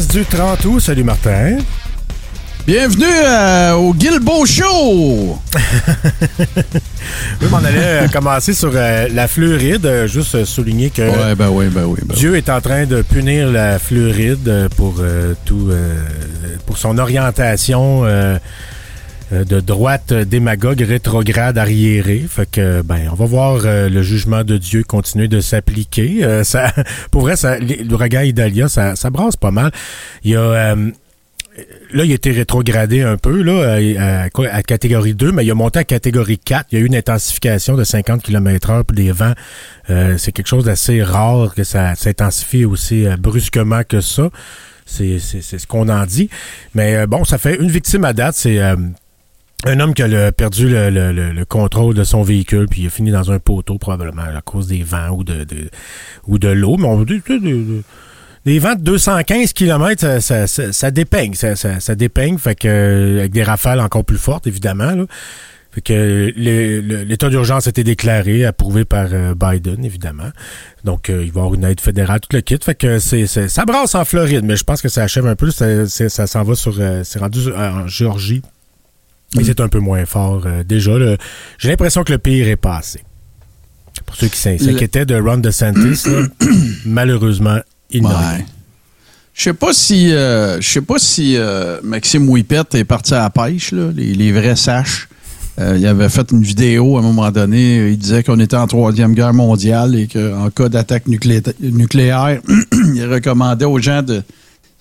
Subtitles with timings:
[0.00, 0.80] Du 30 août.
[0.80, 1.58] Salut Martin.
[2.66, 5.38] Bienvenue euh, au Guilbeault Show!
[7.42, 9.84] Oui, mais on allait euh, commencer sur euh, la Floride.
[9.84, 11.98] Euh, juste souligner que Ouais, ben oui, ben oui.
[12.06, 12.14] Ben.
[12.14, 15.70] Dieu est en train de punir la Floride euh, pour euh, tout,
[16.64, 18.04] pour son orientation
[19.32, 22.24] de droite euh, démagogue rétrograde arriérée.
[22.28, 26.24] Fait que ben on va voir euh, le jugement de Dieu continuer de s'appliquer.
[26.24, 26.72] Euh, ça,
[27.10, 29.72] pour vrai, ça, l'ouragan Idalia, ça, ça brasse pas mal.
[30.24, 30.90] Il y a euh,
[31.92, 33.76] Là, il a été rétrogradé un peu là,
[34.50, 36.68] à, catégorie 2, mais il a monté à catégorie 4.
[36.72, 39.34] Il y a eu une intensification de 50 km heure pour des vents.
[39.90, 44.30] Euh, c'est quelque chose d'assez rare que ça s'intensifie aussi euh, brusquement que ça.
[44.86, 46.30] C'est ce qu'on en dit.
[46.74, 48.34] Mais euh, bon, ça fait une victime à date.
[48.34, 48.76] C'est euh,
[49.64, 52.86] un homme qui a perdu le, le- le- le contrôle de son véhicule, puis il
[52.86, 55.70] a fini dans un poteau probablement à cause des vents ou de, de-
[56.26, 56.76] ou de l'eau.
[56.78, 57.82] Mais on dit tu sais, de- de-
[58.44, 62.66] des vents de 215 km, ça, ça, ça, ça dépeigne, ça, ça, dépeigne, fait que
[62.66, 64.90] euh, avec des rafales encore plus fortes, évidemment.
[64.96, 65.04] Là.
[65.70, 70.30] Fait que l'état d'urgence a été déclaré, approuvé par euh, Biden, évidemment.
[70.84, 72.58] Donc, euh, il va y avoir une aide fédérale, tout le kit.
[72.62, 75.50] Fait que c'est, ça brasse en Floride, mais je pense que ça achève un peu.
[75.50, 76.74] Ça, ça s'en va sur...
[77.04, 78.42] c'est rendu en Géorgie.
[79.40, 80.42] Et c'est un peu moins fort.
[80.46, 80.92] euh, déjà,
[81.58, 83.00] j'ai l'impression que le pire est passé.
[84.06, 86.22] Pour ceux qui s'in- s'inquiétaient de Ron DeSantis, là,
[86.86, 87.58] malheureusement,
[87.90, 88.14] il n'a Ouais.
[88.36, 88.44] rien.
[89.34, 93.20] Je sais pas si euh, je sais pas si euh, Maxime Whippet est parti à
[93.20, 95.08] la pêche, là, les, les vrais saches.
[95.58, 97.90] Euh, il avait fait une vidéo à un moment donné.
[97.92, 102.40] Il disait qu'on était en troisième guerre mondiale et qu'en cas d'attaque nuclé- nucléaire,
[102.94, 104.22] il recommandait aux gens de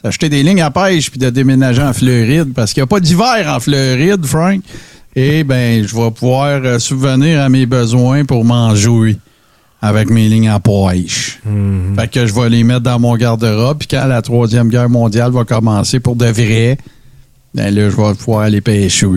[0.04, 3.00] s'acheter des lignes à pêche puis de déménager en Floride parce qu'il n'y a pas
[3.00, 4.62] d'hiver en Floride, Frank.
[5.16, 9.18] Et ben, je vais pouvoir euh, subvenir à mes besoins pour manger
[9.82, 11.40] avec mes lignes à pêche.
[11.96, 13.80] Fait que je vais les mettre dans mon garde-robe.
[13.80, 16.78] Puis quand la Troisième Guerre mondiale va commencer pour de vrai,
[17.54, 19.08] ben là, je vais pouvoir aller pêcher.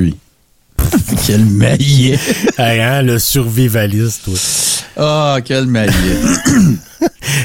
[1.26, 2.18] quel maillet!
[2.58, 4.34] Hey, hein, le survivaliste, toi.
[4.96, 5.92] Ah, quel maillet!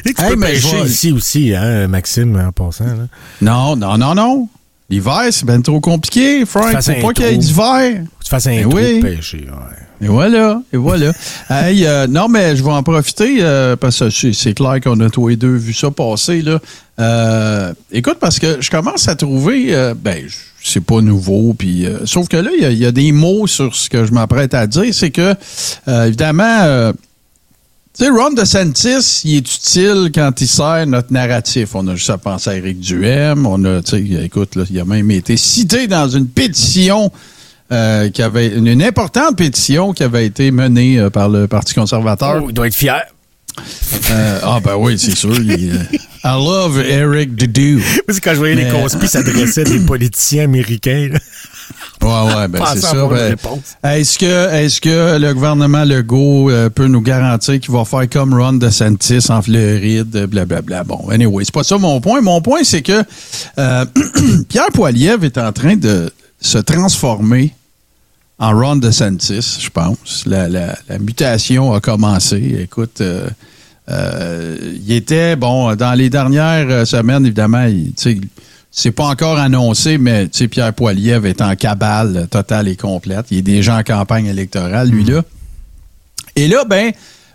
[0.05, 2.85] Tu Hey, peux mais pêcher je vais- ici aussi, hein, Maxime, en passant.
[2.85, 3.07] Là.
[3.41, 4.49] non, non, non, non.
[4.89, 6.81] L'hiver, c'est bien trop compliqué, Frank.
[6.81, 8.01] Faut pas qu'il y ait d'hiver.
[8.03, 8.99] Faut que tu fasses un Ben trou oui.
[9.01, 9.47] de pêcher.
[9.47, 10.05] Ouais.
[10.05, 11.11] Et voilà, et voilà.
[11.49, 15.09] hey, euh, non, mais je vais en profiter euh, parce que c'est clair qu'on a
[15.09, 16.41] tous les deux vu ça passer.
[16.41, 16.59] Là.
[16.99, 20.25] Euh, écoute, parce que je commence à trouver, ben,
[20.63, 23.47] c'est pas nouveau, puis sauf que là, il y a- il y, a des mots
[23.47, 24.93] sur ce que je m'apprête à dire.
[24.93, 25.33] C'est que,
[25.87, 26.91] évidemment,
[27.99, 31.75] tu sais, Ron DeSantis, il est utile quand il sert notre narratif.
[31.75, 33.45] On a juste à penser à Éric Duhem.
[33.45, 37.11] On a, tu sais, écoute, là, il a même été cité dans une pétition
[37.73, 41.73] euh, qui avait une, une importante pétition qui avait été menée euh, par le Parti
[41.73, 42.41] conservateur.
[42.41, 43.03] Oh, il doit être fier.
[44.11, 45.35] Euh, ah ben oui, c'est sûr.
[45.35, 47.81] il, euh, I love Eric Dudu.
[48.07, 51.09] Parce que quand je voyais les conspis s'adressaient à des politiciens américains.
[52.01, 52.93] Ouais, ouais, ben c'est ça.
[53.07, 53.35] ben,
[53.83, 58.33] est-ce que, est-ce que le gouvernement Legault euh, peut nous garantir qu'il va faire comme
[58.33, 60.83] Ron DeSantis en Floride, blablabla?
[60.85, 62.21] Bon, anyway, c'est pas ça mon point.
[62.21, 63.03] Mon point, c'est que
[63.57, 63.85] euh,
[64.49, 67.53] Pierre Poilievre est en train de se transformer
[68.39, 70.23] en Ron DeSantis, je pense.
[70.25, 72.59] La, la- la mutation a commencé.
[72.61, 73.27] Écoute, euh,
[73.89, 77.91] euh, il était, bon, dans les dernières euh, semaines, évidemment, il,
[78.71, 83.25] c'est pas encore annoncé, mais tu sais, Pierre Poilievre est en cabale totale et complète.
[83.31, 85.23] Il est déjà en campagne électorale, lui-là.
[86.35, 86.91] Et là, ben,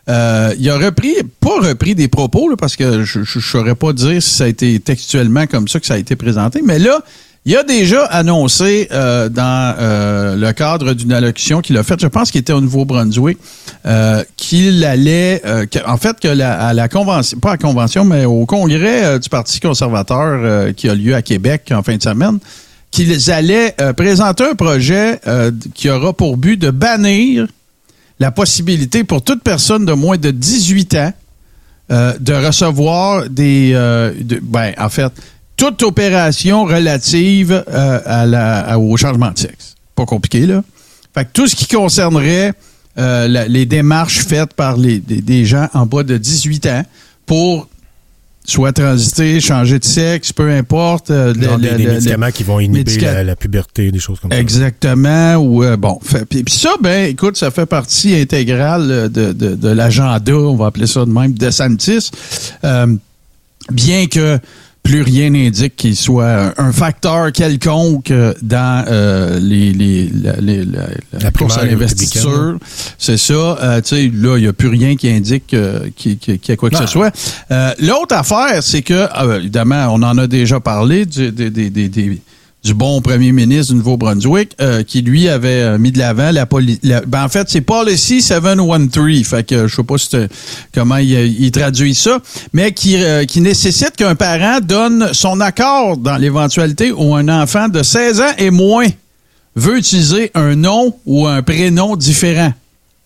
[0.09, 3.93] euh, il a repris, pas repris des propos, là, parce que je ne saurais pas
[3.93, 7.00] dire si ça a été textuellement comme ça que ça a été présenté, mais là,
[7.46, 12.06] il a déjà annoncé euh, dans euh, le cadre d'une allocution qu'il a faite, je
[12.06, 13.37] pense qu'il était au Nouveau-Brunswick,
[13.85, 15.43] euh, qu'il allait,
[15.87, 19.29] en fait, que la, à la convention, pas à la convention, mais au congrès du
[19.29, 22.38] Parti conservateur qui a lieu à Québec en fin de semaine,
[22.91, 25.20] qu'ils allaient présenter un projet
[25.75, 27.47] qui aura pour but de bannir
[28.20, 31.12] la possibilité pour toute personne de moins de 18 ans
[31.90, 33.73] de recevoir des...
[33.73, 35.12] de- ben, en fait,
[35.56, 39.75] toute opération relative euh, à la, à- au changement de sexe.
[39.95, 40.62] Pas compliqué, là.
[41.15, 42.53] Fait que tout ce qui concernerait
[42.99, 46.83] euh, la- les démarches faites par les, des, des gens en bas de 18 ans
[47.27, 47.69] pour
[48.47, 51.11] soit transité, changer de sexe, peu importe.
[51.11, 53.99] euh, le- des, le- des le- médicaments qui vont inhiber médica- la, la puberté, des
[54.00, 54.39] choses comme ça.
[54.39, 55.37] Exactement.
[55.37, 59.69] Ou euh, bon, fait- puis ça, ben, écoute, ça fait partie intégrale de, de, de
[59.69, 62.11] l'agenda, on va appeler ça de même, de Santis.
[63.73, 64.39] Bien que
[64.85, 70.65] plus rien n'indique qu'il soit un, facteur quelconque euh, dans euh, les, les, la, les-
[70.65, 72.59] la- course à primaire l'investiture.
[72.99, 73.33] C'est ça.
[73.33, 76.57] Euh, tu sais, là, il n'y a plus rien qui indique euh, qu'il y a
[76.57, 76.83] quoi que Non.
[76.83, 77.11] ce soit.
[77.51, 79.09] Euh, L'autre affaire, c'est que,
[79.39, 82.21] évidemment, on en a déjà parlé du, des- des- des- des-
[82.64, 86.46] du bon premier ministre du Nouveau-Brunswick, euh, qui lui avait euh, mis de l'avant la
[86.46, 86.82] politique.
[87.06, 89.22] Ben, en fait, c'est Policy 713.
[89.26, 90.08] Fait que je sais pas si
[90.75, 92.20] comment il, il traduit ça,
[92.55, 97.69] mais qui, euh, qui nécessite qu'un parent donne son accord dans l'éventualité où un enfant
[97.69, 98.87] de 16 ans et moins
[99.56, 102.52] veut utiliser un nom ou un prénom différent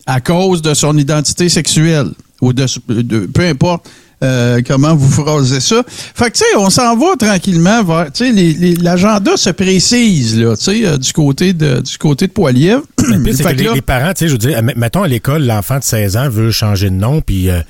[0.06, 2.10] à cause de son identité sexuelle
[2.40, 3.88] ou de, de- peu importe
[4.22, 5.82] euh, comment vous phrasez ça?
[5.88, 10.56] Fait que tu sais, on s'en va tranquillement vers tu sais l'agenda se précise là,
[10.56, 12.82] tu sais euh, du côté de du côté de Poilievre.
[13.06, 15.02] Le pire, c'est Fait que les, là- les parents, tu sais, je veux dire, mettons
[15.02, 17.60] à l'école, l'enfant de 16 ans veut changer de nom, puis euh,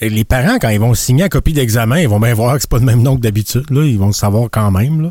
[0.00, 2.70] les parents, quand ils vont signer la copie d'examen, ils vont bien voir que c'est
[2.70, 3.64] pas le même nom que d'habitude.
[3.70, 5.00] Là, ils vont le savoir quand même.
[5.02, 5.10] Là.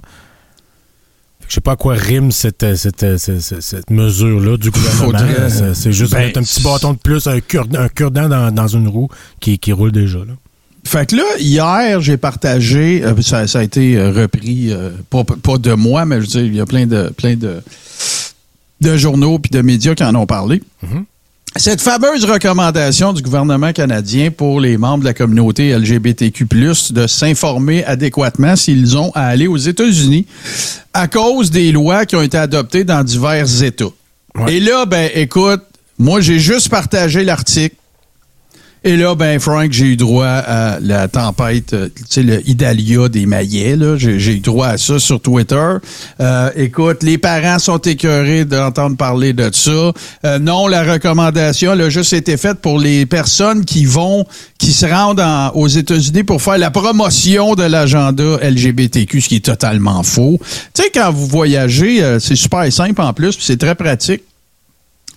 [1.47, 5.19] Je sais pas à quoi rime cette, cette, cette, mesure-là du gouvernement.
[5.75, 8.67] C'est- juste Ben, mettre un petit bâton de plus, un cure- un cure-dent dans, dans
[8.67, 9.09] une roue
[9.39, 10.19] qui, qui roule déjà.
[10.19, 10.33] Là.
[10.85, 15.23] Fait que là, hier, j'ai partagé, euh, ça, ça a été euh, repris, euh, pas,
[15.23, 17.61] pas de moi, mais je veux dire, il y a plein de, plein de,
[18.81, 20.61] de journaux puis de médias qui en ont parlé.
[21.57, 26.45] Cette fameuse recommandation du gouvernement canadien pour les membres de la communauté LGBTQ+,
[26.91, 30.27] de s'informer adéquatement s'ils ont à aller aux États-Unis
[30.93, 33.85] à cause des lois qui ont été adoptées dans divers États.
[34.35, 34.55] Ouais.
[34.55, 35.61] Et là, ben, écoute,
[35.97, 37.75] moi, j'ai juste partagé l'article.
[38.87, 43.09] Et là, ben, Frank, j'ai eu droit à la tempête, euh, tu sais, le Idalia
[43.09, 43.97] des maillets, là.
[43.97, 45.55] J'ai eu droit à ça sur Twitter.
[46.19, 49.91] Euh, écoute, les parents sont écœurés d'entendre parler de ça.
[50.23, 54.23] Euh, non, la recommandation, elle a juste été faite pour les personnes qui vont,
[54.59, 59.37] qui se rendent en- aux États-Unis pour faire la promotion de l'agenda LGBTQ, ce qui
[59.37, 60.39] est totalement faux.
[60.75, 64.21] Tu sais, quand vous voyagez, euh, c'est super simple en plus, c'est très pratique.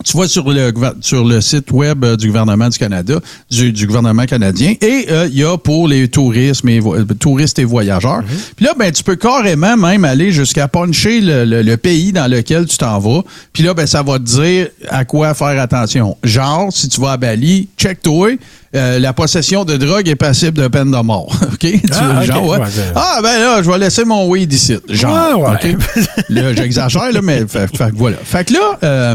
[0.05, 3.19] Tu vas sur le, sur le site web euh, du gouvernement du Canada,
[3.51, 7.59] du, du gouvernement canadien, et euh, il y a pour les tourismes et, euh, touristes
[7.59, 8.23] et voyageurs.
[8.55, 12.31] Puis là, ben, tu peux carrément même aller jusqu'à puncher le, le- le pays dans
[12.31, 13.23] lequel tu t'en vas.
[13.53, 16.17] Puis là, ben, ça va te dire à quoi faire attention.
[16.23, 18.37] Genre, si tu vas à Bali, check-toi.
[18.77, 21.35] euh, la possession de drogue est passible de peine de mort.
[21.53, 21.59] OK?
[21.59, 22.59] Tu Ah, vois, genre, ouais.
[22.95, 24.77] Ah, ben là, je vais laisser mon weed ici.
[24.89, 25.39] Genre.
[25.41, 25.75] Ouais, ouais.
[25.75, 26.07] OK?
[26.29, 28.19] Là, j'exagère, là, mais fait, fait voilà.
[28.23, 29.15] Fait que là, euh,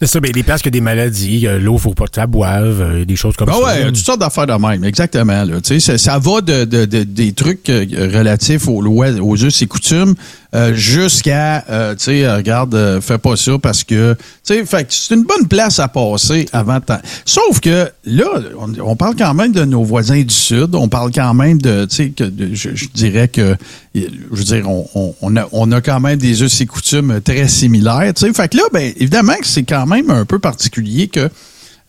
[0.00, 2.26] C'est ça, ben, les places ont des maladies, euh, l'eau, faut pas que tu la
[2.26, 3.62] boives, euh, des choses comme Ben ça.
[3.62, 5.44] ouais, toutes sortes d'affaires de même, exactement.
[5.44, 5.60] Là.
[5.60, 9.36] Tu sais, Ça, ça va de, de- de- des trucs euh, relatifs aux lois, aux
[9.36, 10.14] us et coutumes
[10.54, 14.66] euh, jusqu'à, euh, tu sais, euh, regarde, euh, fais pas ça parce que, tu sais,
[14.66, 18.24] fait c'est une bonne place à passer avant t'en- Sauf que là,
[18.58, 21.84] on, on parle quand même de nos voisins du Sud, on parle quand même de,
[21.84, 23.54] tu sais, que je, je dirais que,
[23.94, 27.20] je veux dire, on, on- on a, on a quand même des us et coutumes
[27.20, 28.32] très similaires, tu sais.
[28.32, 31.28] Fait que là, ben, évidemment que c'est quand même un peu particulier que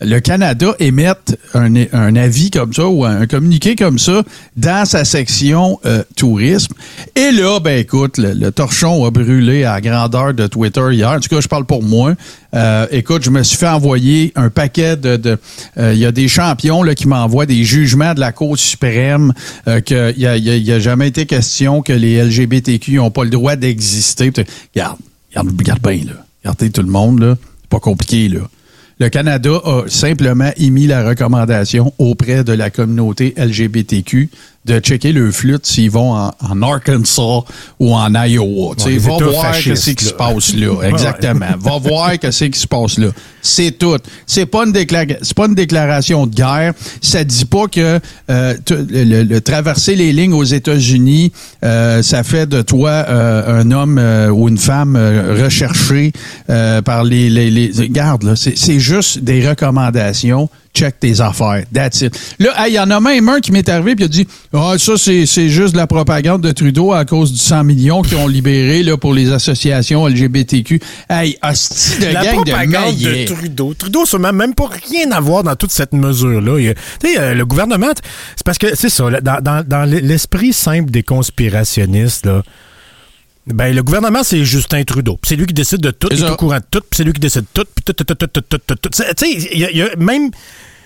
[0.01, 4.23] le Canada émette un, un avis comme ça ou un communiqué comme ça
[4.57, 6.73] dans sa section euh, tourisme.
[7.15, 11.09] Et là, ben écoute, le, le torchon a brûlé à grandeur de Twitter hier.
[11.11, 12.15] En tout cas, je parle pour moi.
[12.53, 15.17] Euh, écoute, je me suis fait envoyer un paquet de...
[15.17, 15.37] de-
[15.77, 19.33] euh, Il y a des champions là, qui m'envoient des jugements de la Cour suprême
[19.67, 22.21] euh, qu'il n'y a, il y a- il y a jamais été question que les
[22.23, 24.31] LGBTQ n'ont pas le droit d'exister.
[24.75, 24.97] Regarde,
[25.29, 26.13] regarde, regarde bien, là.
[26.43, 27.35] Regardez tout le monde, là.
[27.61, 28.39] C'est pas compliqué, là.
[29.01, 34.29] Le Canada a simplement émis la recommandation auprès de la communauté LGBTQ
[34.65, 37.41] de checker le flûte s'ils vont en, en Arkansas
[37.79, 38.75] ou en Iowa.
[38.77, 40.83] Tu sais, va voir ce qui se passe là.
[40.83, 41.47] Exactement.
[41.59, 43.07] va voir ce qui se passe là.
[43.41, 43.97] C'est tout.
[44.27, 44.73] C'est pas une
[45.23, 46.73] c'est pas une déclaration de guerre.
[47.01, 47.99] Ça dit pas que
[48.29, 51.31] euh, le, le- le traverser les lignes aux États-Unis,
[51.63, 56.11] euh, ça fait de toi euh, un homme euh, ou une femme euh, recherché
[56.51, 60.49] euh, par les, les, les- Regarde, là, c'est juste des recommandations.
[60.73, 61.63] Check tes affaires.
[61.73, 62.17] That's it.
[62.39, 64.75] Là, hey, il y en a même un qui m'est arrivé et a dit Ah,
[64.77, 68.17] ça, c'est c'est juste de la propagande de Trudeau à cause du 100 millions qu'ils
[68.17, 70.79] ont libéré là, pour les associations LGBTQ.
[71.09, 73.25] Hey, hostie de La gang propagande de.
[73.25, 73.73] Trudeau.
[73.73, 76.57] Trudeau, ça n'a même pas rien à voir dans toute cette mesure-là.
[77.01, 77.91] Tu sais, euh, le gouvernement,
[78.37, 82.43] c'est parce que, c'est ça, dans, dans- dans l'esprit simple des conspirationnistes, là,
[83.47, 85.19] ben, le gouvernement, c'est Justin Trudeau.
[85.23, 87.13] C'est lui qui décide de tout, C'est il est au courant de tout, c'est lui
[87.13, 88.89] qui décide de tout, puis tout, tout, tout, tout, tout, tout, tout.
[88.89, 90.29] Tu sais, il y, a- même...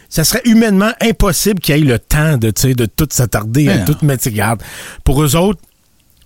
[0.10, 3.98] ça serait humainement impossible qu'il y ait le temps de, de tout s'attarder à tout
[4.04, 4.24] mettre.
[4.26, 4.62] Regarde,
[5.04, 5.60] pour eux autres,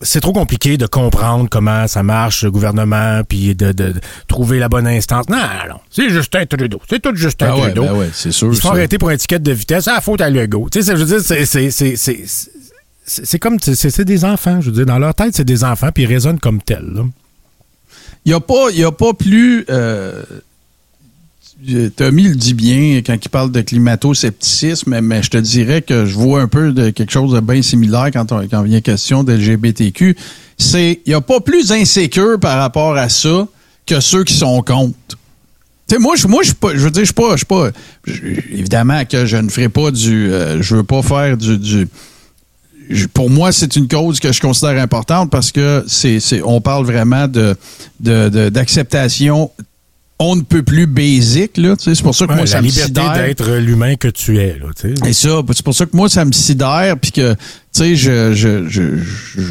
[0.02, 4.58] c'est trop compliqué de comprendre comment ça marche, le gouvernement, puis de, de- de trouver
[4.60, 5.28] la bonne instance.
[5.28, 5.80] Non, non, non.
[5.90, 6.80] C'est Justin Trudeau.
[6.90, 7.84] C'est tout Justin Ah ouais, Trudeau.
[7.84, 8.48] ben ouais, c'est sûr.
[8.50, 9.90] Ils se font arrêter pour ticket de vitesse.
[9.90, 10.70] Ah, faute à Legault.
[10.72, 12.52] Tu sais, je veux dire, c'est-
[13.26, 14.86] c'est- comme, c'est des enfants, je veux dire.
[14.86, 17.04] Dans leur tête, c'est des enfants, puis ils raisonnent comme tels.
[18.26, 19.66] Il n'y a, pas- y a pas plus.
[19.70, 20.24] Euh,
[21.98, 26.16] Tommy le dit bien quand il parle de climato-scepticisme, mais, je te dirais que je
[26.16, 30.16] vois un peu de quelque chose de bien similaire quand, on, quand vient question d'LGBTQ.
[30.58, 33.48] C'est il n'y a pas plus insécure par rapport à ça
[33.86, 34.94] que ceux qui sont contre.
[35.90, 37.72] Tu sais, moi, je, moi, pas- je veux dire, je suis pas, je pas,
[38.52, 41.88] évidemment que je ne ferai pas du, euh, je veux pas faire du, du,
[43.14, 46.86] pour moi, c'est une cause que je considère importante parce que c'est, c'est- on parle
[46.86, 47.56] vraiment de,
[48.00, 49.52] de- de- d'acceptation.
[50.22, 51.78] On ne peut plus basic, là.
[51.78, 53.14] tu sais, C'est pour ça que Ouais, moi, la ça me liberté sidère.
[53.14, 54.60] d'être l'humain que tu es.
[54.60, 55.10] Là, tu sais.
[55.10, 57.38] Et ça, c'est pour ça que moi, ça me sidère, puis que, tu
[57.72, 59.42] sais, je, je, je- je-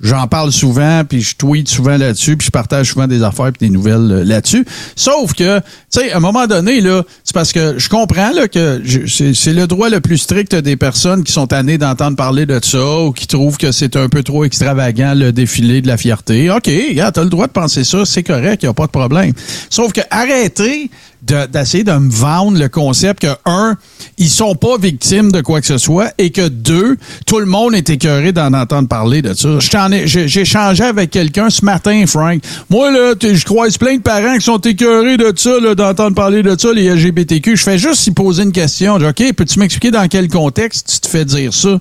[0.00, 3.68] j'en parle souvent, puis je tweet souvent là-dessus, puis je partage souvent des affaires puis
[3.68, 4.64] des nouvelles euh, là-dessus.
[4.96, 8.48] Sauf que, tu sais, à un moment donné, là, c'est parce que je comprends là,
[8.48, 12.60] que c'est, le droit le plus strict des personnes qui sont tannées d'entendre parler de
[12.62, 16.50] ça ou qui trouvent que c'est un peu trop extravagant le défilé de la fierté.
[16.50, 18.92] OK, regarde, t'as le droit de penser ça, c'est correct, il n'y a pas de
[18.92, 19.32] problème.
[19.68, 20.90] Sauf que arrêtez de-
[21.22, 23.76] d'essayer de, me vendre le concept que, un,
[24.18, 26.96] ils sont pas victimes de quoi que ce soit et que, deux,
[27.26, 29.58] tout le monde est écœuré d'en entendre parler de ça.
[30.04, 32.42] J'ai échangé avec quelqu'un ce matin, Frank.
[32.68, 36.56] Moi, là, je croise plein de parents qui sont écœurés de ça, d'entendre parler de
[36.58, 37.56] ça, les LGBTQ.
[37.56, 38.98] Je fais juste y poser une question.
[38.98, 41.80] Je dis, OK, peux-tu m'expliquer dans quel contexte tu te fais dire ça?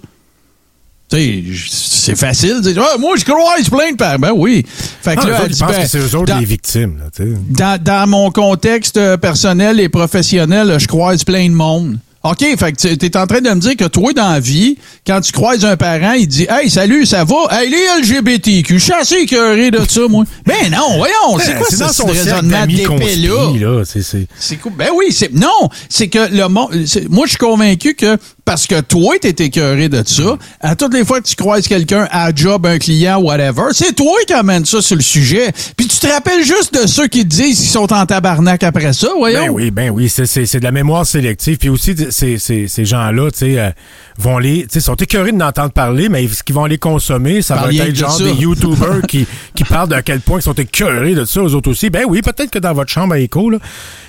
[1.12, 4.20] Tu sais, j- c'est facile de dire, Ah, moi, je croise plein de parents.
[4.20, 4.66] Ben oui.
[5.02, 7.00] Fait que là, autres, dit, ben, que c'est eux autres dans- les victimes.
[7.00, 11.98] Là, dans, dans mon contexte euh, personnel et professionnel, je croise plein de monde.
[12.22, 14.78] OK, fait que tu es en train de me dire que toi, dans la vie,
[15.08, 17.36] quand tu croises un parent, il dit Hey, salut, ça va?
[17.50, 20.26] Hey, les LGBTQ, je suis assez écœuré de ça, moi.
[20.46, 23.34] Ben non, voyons, c'est quoi c'est ce cercle raisonnement d'amis d'épais-là?
[23.46, 23.84] conspi, là.
[23.86, 24.74] C'est- c'est- C'est cool.
[24.78, 26.72] Ben oui, c'est non, c'est que le monde
[27.10, 28.18] moi je suis convaincu que
[28.50, 32.08] parce que toi t'es écœuré de ça, à toutes les fois que tu croises quelqu'un
[32.10, 35.52] à job, un client whatever, c'est toi qui amène ça sur le sujet.
[35.78, 38.92] Puis tu te rappelles juste de ceux qui te disent qu'ils sont en tabarnak après
[38.94, 39.42] ça, voyons.
[39.42, 41.58] Ben oui, ben oui, c'est- de la mémoire sélective.
[41.60, 43.70] Puis aussi, ces gens-là, tu sais, euh,
[44.20, 47.42] vont les, tu sais, sont écœurés de n'entendre parler, mais ce qu'ils vont les consommer,
[47.42, 48.24] ça va être de genre ça.
[48.24, 51.72] des YouTubers qui, qui parlent de quel point ils sont écœurés de ça, aux autres
[51.72, 51.90] aussi.
[51.90, 53.60] Ben oui, peut-être que dans votre chambre à écho, là.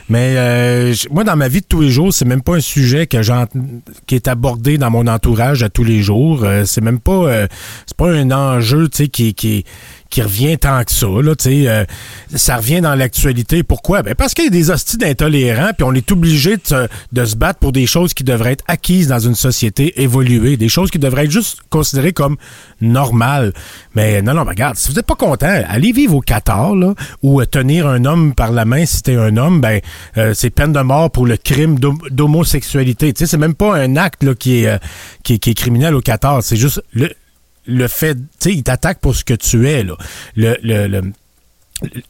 [0.08, 3.06] Mais euh, moi, dans ma vie de tous les jours, c'est même pas un sujet
[3.06, 3.20] que
[4.06, 6.42] qui est abordé dans mon entourage à tous les jours.
[6.42, 7.46] Euh, c'est même pas, euh,
[7.86, 9.64] c'est pas un enjeu, tu sais, qui, qui,
[10.10, 11.06] qui revient tant que ça.
[11.06, 11.84] Là, euh,
[12.34, 13.62] ça revient dans l'actualité.
[13.62, 14.02] Pourquoi?
[14.02, 17.24] Ben parce qu'il y a des hosties d'intolérants, puis on est obligé de, se- de
[17.24, 20.90] se battre pour des choses qui devraient être acquises dans une société évoluée, des choses
[20.90, 22.36] qui devraient être juste considérées comme
[22.80, 23.52] normales.
[23.94, 26.94] Mais non, non, ben, regarde, si vous n'êtes pas content, allez vivre au Qatar, là,
[27.22, 29.80] ou euh, tenir un homme par la main si t'es un homme, ben
[30.16, 33.12] euh, c'est peine de mort pour le crime d'hom- d'homosexualité.
[33.14, 34.78] C'est même pas un acte là, qui, est, euh,
[35.22, 37.10] qui, qui est criminel au Qatar, c'est juste le
[37.70, 39.94] le fait, tu sais, il t'attaque pour ce que tu es, là.
[40.36, 41.12] Le, le, le-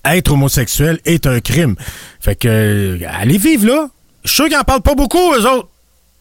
[0.04, 1.76] être homosexuel est un crime.
[2.20, 3.88] Fait que, euh, allez vivre, là.
[4.24, 5.68] Je suis sûr qu'ils en parlent pas beaucoup, eux autres.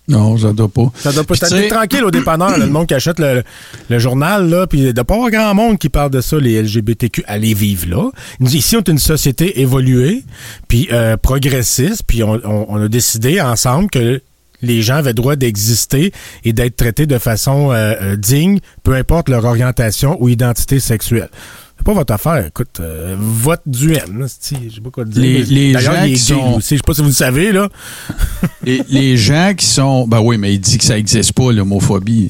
[0.07, 0.91] Non, ça doit pas.
[0.95, 3.43] Ça doit pas sais- tranquille au dépanneur, là, le monde qui achète le,
[3.89, 6.59] le journal, là, puis il doit pas avoir grand monde qui parle de ça, les
[6.63, 7.23] LGBTQ.
[7.27, 8.09] Allez vivre là.
[8.39, 10.23] Nous, Ici, on est une société évoluée,
[10.67, 14.19] puis euh, progressiste, puis on, on- on a décidé ensemble que
[14.61, 16.11] les gens avaient droit d'exister
[16.43, 21.29] et d'être traités de façon euh, euh, digne, peu importe leur orientation ou identité sexuelle.
[21.77, 22.45] C'est pas votre affaire.
[22.45, 24.01] Écoute, euh, vote du M.
[24.27, 25.45] Je sais pas quoi te dire.
[25.49, 26.75] Les- gens qui sont- aussi.
[26.75, 27.69] Je sais pas si vous le savez, là.
[28.63, 30.05] les, les gens qui sont.
[30.05, 32.29] Ben oui, mais il dit que ça n'existe pas, l'homophobie.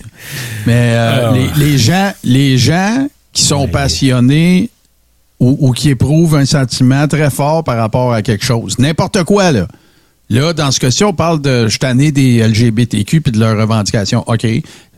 [0.67, 1.33] Mais euh, Ah.
[1.57, 3.71] les, les gens, les gens qui sont Ouais.
[3.71, 4.69] passionnés
[5.39, 9.51] ou, ou qui éprouvent un sentiment très fort par rapport à quelque chose, n'importe quoi,
[9.51, 9.67] là.
[10.31, 14.23] Là, dans ce cas-ci, on parle de je des LGBTQ puis de leurs revendications.
[14.27, 14.45] OK.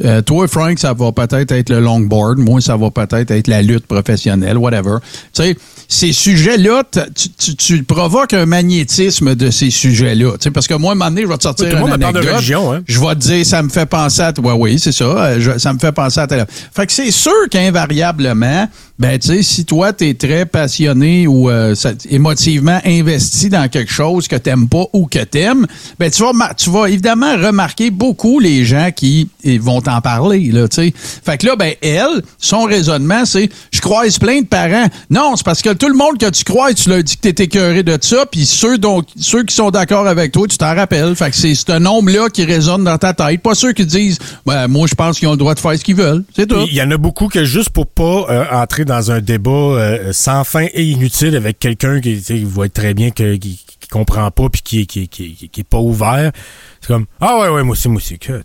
[0.04, 2.38] Euh, toi, Frank, ça va peut-être être le longboard.
[2.38, 4.98] Moi, ça va peut-être être la lutte professionnelle, whatever.
[5.34, 5.58] Tu sais,
[5.94, 6.84] ces sujets-là,
[7.16, 10.32] tu, tu, tu provoques un magnétisme de ces sujets-là.
[10.34, 11.86] Tu sais, parce que moi, à un moment donné, je vais te sortir Tout une
[11.88, 12.26] de anecdote.
[12.34, 12.82] religion, hein.
[12.88, 14.32] Je vais te dire, ça me fait penser à...
[14.42, 15.04] Ouais, oui, c'est ça.
[15.04, 16.28] euh, je- ça me fait penser à...
[16.28, 18.68] tel- Fait que c'est sûr qu'invariablement,
[19.00, 23.92] ben, tu sais, si toi, t'es très passionné ou euh, ça- émotivement investi dans quelque
[23.92, 25.66] chose que t'aimes pas ou que t'aimes,
[26.00, 29.28] ben, tu vas, tu vas évidemment remarquer beaucoup les gens qui
[29.60, 30.94] vont t'en parler, là, tu sais.
[31.26, 34.88] Fait que là, ben, elle, son raisonnement, c'est, je croise plein de parents.
[35.10, 37.46] Non, c'est parce que tout le monde que tu crois, tu leur dis que t'es
[37.46, 38.78] écœuré de ça, puis ceux,
[39.16, 41.16] ceux qui sont d'accord avec toi, tu t'en rappelles.
[41.16, 43.42] Fait que c'est ce nombre-là qui résonne dans ta tête.
[43.42, 45.84] Pas ceux qui disent, ben, moi, je pense qu'ils ont le droit de faire ce
[45.84, 46.24] qu'ils veulent.
[46.36, 46.68] C'est tout.
[46.68, 50.14] Il y en a beaucoup que juste pour pas euh, entrer dans un débat euh,
[50.14, 53.60] sans fin et inutile avec quelqu'un qui, voit très bien que, qui,
[53.90, 56.32] comprend pas puis qui, qui, qui, qui, est pas ouvert,
[56.80, 58.40] c'est comme, ah ouais, ouais, moi aussi, moi aussi, que.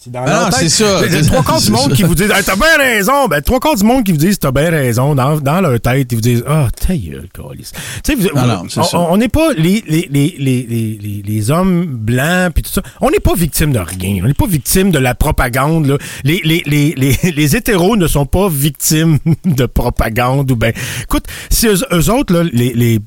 [0.00, 1.00] C'est dans Ah, c'est ça.
[1.04, 3.26] Il y a trois quarts du monde qui vous disent, Hey, t'as bien raison.
[3.26, 5.16] Ben, trois quarts du monde qui vous disent, t'as bien raison.
[5.16, 7.72] Dans, dans leur tête, ils vous disent, ah, ta gueule, câlisse.
[8.04, 8.62] Tu sais, Ah
[8.94, 12.82] on- n'est pas les, les, les, les, les, hommes blancs puis tout ça.
[13.00, 14.20] On n'est pas victime de rien.
[14.22, 15.86] On n'est pas victime de la propagande.
[15.86, 15.98] Là.
[16.22, 20.72] Les, les, les, les, les hétéros ne sont pas victimes de propagande ou ben.
[21.02, 23.00] Écoute, si eux, eux autres, là, les, les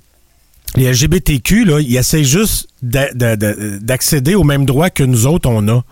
[0.78, 5.26] les LGBTQ, là, ils essaient juste d'a- d'a- d'a- d'accéder aux mêmes droits que nous
[5.28, 5.84] autres, on a.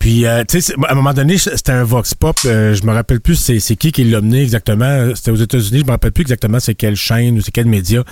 [0.00, 2.36] Puis, euh, tu sais, à un moment donné, c'était un vox pop.
[2.46, 5.14] euh, je me rappelle plus c'est, qui qui l'a mené exactement.
[5.14, 5.80] C'était aux États-Unis.
[5.80, 8.02] Je me rappelle plus exactement c'est quelle chaîne ou c'est quel média.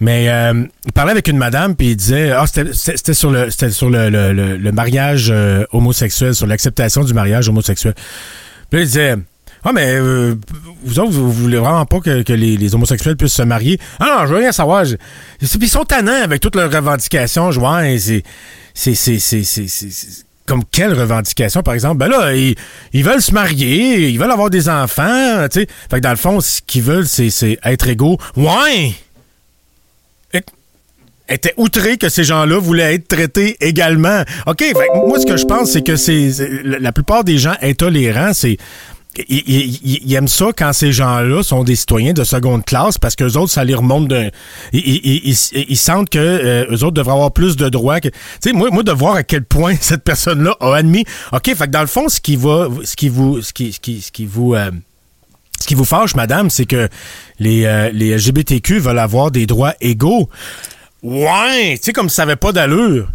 [0.00, 3.70] Mais euh, il parlait avec une madame puis il disait ah c'était, sur le c'était
[3.70, 7.94] sur le, le, le- le mariage euh, homosexuel sur l'acceptation du mariage homosexuel.
[8.70, 9.14] Puis là, il disait
[9.64, 10.34] ah mais euh,
[10.84, 13.78] vous autres vous, voulez vraiment pas que, que les, les homosexuels puissent se marier?
[14.00, 17.60] Ah non je veux rien savoir puis ils sont tannants avec toutes leurs revendications je
[17.60, 18.22] vois hein, c'est
[18.74, 21.96] c'est c'est- c'est- comme quelle revendication, par exemple?
[21.96, 25.66] Ben là, ils, veulent se marier, ils veulent avoir des enfants, tu sais.
[25.90, 28.18] Fait que dans le fond, ce qu'ils veulent, c'est, être égaux.
[28.36, 28.92] Ouais!
[31.26, 34.24] Était outré que ces gens-là voulaient être traités également.
[34.46, 34.74] OK, fait
[35.06, 36.30] moi, ce que je pense, c'est que c'est,
[36.62, 38.58] la plupart des gens intolérants, c'est
[39.28, 43.32] ils, ils- aiment ça quand ces gens-là sont des citoyens de seconde classe parce qu'eux
[43.36, 44.28] autres, ça les remonte d'un.
[44.72, 48.08] Ils, ils- sentent que euh, autres devraient avoir plus de droits que.
[48.08, 51.04] Tu sais, moi, moi, de voir à quel point cette personne-là a admis.
[51.32, 52.68] OK, fait que dans le fond, ce qui va.
[52.84, 53.40] Ce qui vous.
[53.42, 54.54] Ce qui, ce qui, ce qui vous.
[54.54, 54.70] euh,
[55.60, 56.88] ce qui vous fâche, madame, c'est que
[57.38, 60.28] les, euh, les LGBTQ veulent avoir des droits égaux.
[61.02, 63.08] Ouais, tu sais, comme ça n'avait pas d'allure.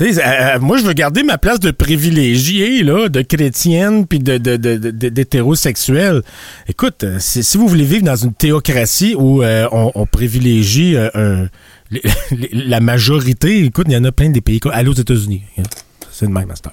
[0.00, 4.36] Euh, euh, moi, je veux garder ma place de privilégié, là, de chrétienne puis de,
[4.36, 6.22] d'hétérosexuel.
[6.68, 10.94] Écoute, euh, si, vous voulez vivre dans une théocratie où on, privilégie
[12.52, 14.60] la majorité, écoute, il y en a plein des pays.
[14.72, 15.42] Allez aux États-Unis.
[15.58, 15.62] hein.
[16.10, 16.72] C'est le même, master.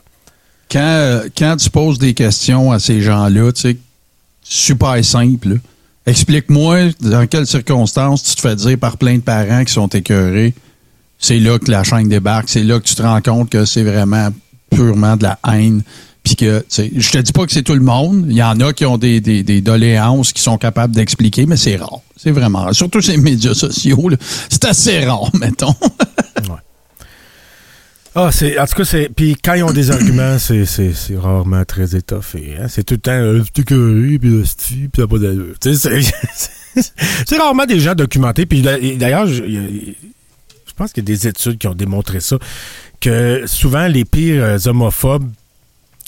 [0.71, 3.77] quand, quand tu poses des questions à ces gens-là, tu sais,
[4.41, 5.59] super simple.
[6.07, 10.53] Explique-moi dans quelles circonstances tu te fais dire par plein de parents qui sont écœurés.
[11.17, 12.49] C'est là que la chaîne débarque.
[12.49, 14.29] C'est là que tu te rends compte que c'est vraiment
[14.69, 15.81] purement de la haine.
[16.23, 18.25] Puis que, je te dis pas que c'est tout le monde.
[18.27, 21.75] Il y en a qui ont des, des, doléances qui sont capables d'expliquer, mais c'est
[21.75, 21.99] rare.
[22.17, 22.73] C'est vraiment rare.
[22.73, 24.09] Surtout ces médias sociaux,
[24.49, 25.75] c'est assez rare, mettons.
[28.17, 29.09] Ah, c'est, en tout cas, c'est.
[29.13, 30.63] Puis quand ils ont des arguments, c'est,
[31.17, 32.55] rarement très étoffé.
[32.59, 32.67] Hein?
[32.69, 35.55] C'est tout le temps, euh, c'est écœuré, puis hostie, puis ça a pas d'allure.
[35.61, 36.83] C'est,
[37.25, 38.45] c'est rarement des gens documentés.
[38.45, 39.27] Puis d'a- d'ailleurs,
[40.75, 42.37] pense qu'il y a des études qui ont démontré ça,
[43.01, 45.29] que souvent les pires euh, homophobes,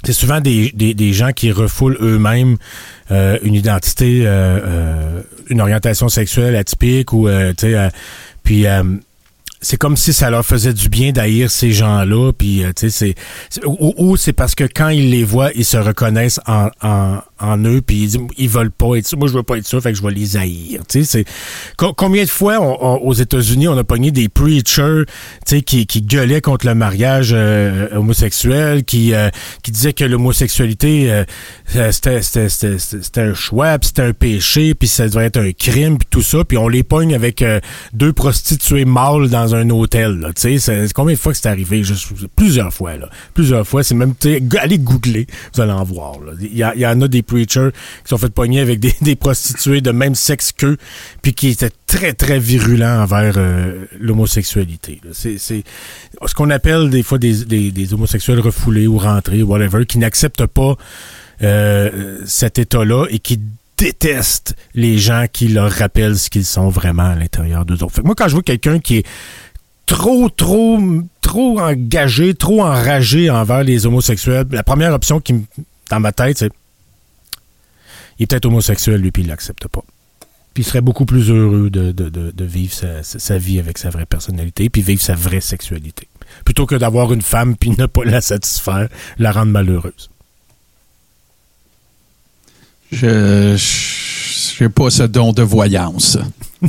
[0.03, 2.57] c'est souvent des, des, des gens qui refoulent eux-mêmes
[3.11, 7.89] euh, une identité, euh, euh, une orientation sexuelle atypique ou, euh, tu sais,
[8.43, 8.65] puis
[9.61, 13.15] c'est comme si ça leur faisait du bien d'haïr ces gens-là, puis euh, tu sais,
[13.49, 17.19] c'est ou, ou c'est parce que quand ils les voient, ils se reconnaissent en, en,
[17.39, 19.17] en eux, puis ils ils veulent pas être ça.
[19.17, 20.81] Moi, je veux pas être ça, fait que je vais les haïr.
[20.87, 21.25] Tu sais, c'est
[21.77, 25.03] co- combien de fois on- on- aux États-Unis on a pogné des preachers,
[25.45, 29.29] tu sais, qui, qui gueulaient contre le mariage euh, homosexuel, qui euh,
[29.63, 34.87] qui disaient que l'homosexualité euh, c'était c'était- c'était un choix, puis c'était un péché, puis
[34.87, 37.59] ça devrait être un crime, puis tout ça, puis on les pogne avec euh,
[37.93, 40.19] deux prostituées mâles dans un hôtel.
[40.19, 40.33] là.
[40.33, 41.83] Tu sais, combien de fois que c'est arrivé?
[41.83, 43.83] Juste plusieurs fois là, plusieurs fois.
[43.83, 44.13] C'est même,
[44.59, 46.17] allez googler, vous allez en voir.
[46.39, 47.69] Il y, y en a des preachers
[48.03, 50.77] qui sont fait pogner avec des, des prostituées de même sexe qu'eux,
[51.21, 55.01] puis qui étaient très très virulents envers euh, l'homosexualité.
[55.13, 59.97] c'est ce qu'on appelle des fois des, des, des homosexuels refoulés ou rentrés, whatever, qui
[59.97, 60.75] n'acceptent pas
[61.43, 63.39] euh, cet état-là et qui
[63.77, 67.93] détestent les gens qui leur rappellent ce qu'ils sont vraiment à l'intérieur d'eux autres.
[67.93, 69.07] Fait que moi, quand je vois quelqu'un qui est
[69.87, 70.79] trop, trop,
[71.21, 75.45] trop engagé, trop enragé envers les homosexuels, la première option qui
[75.89, 76.51] dans ma tête, c'est
[78.19, 79.83] il est peut-être homosexuel, lui, puis il l'accepte pas.
[80.53, 84.81] Puis il serait beaucoup plus heureux de, vivre sa, vie avec sa vraie personnalité, puis
[84.81, 86.07] vivre sa vraie sexualité.
[86.43, 90.09] Plutôt que d'avoir une femme, puis ne pas la satisfaire, la rendre malheureuse.
[92.91, 93.55] Je-
[94.57, 96.17] j'ai pas ce don de voyance.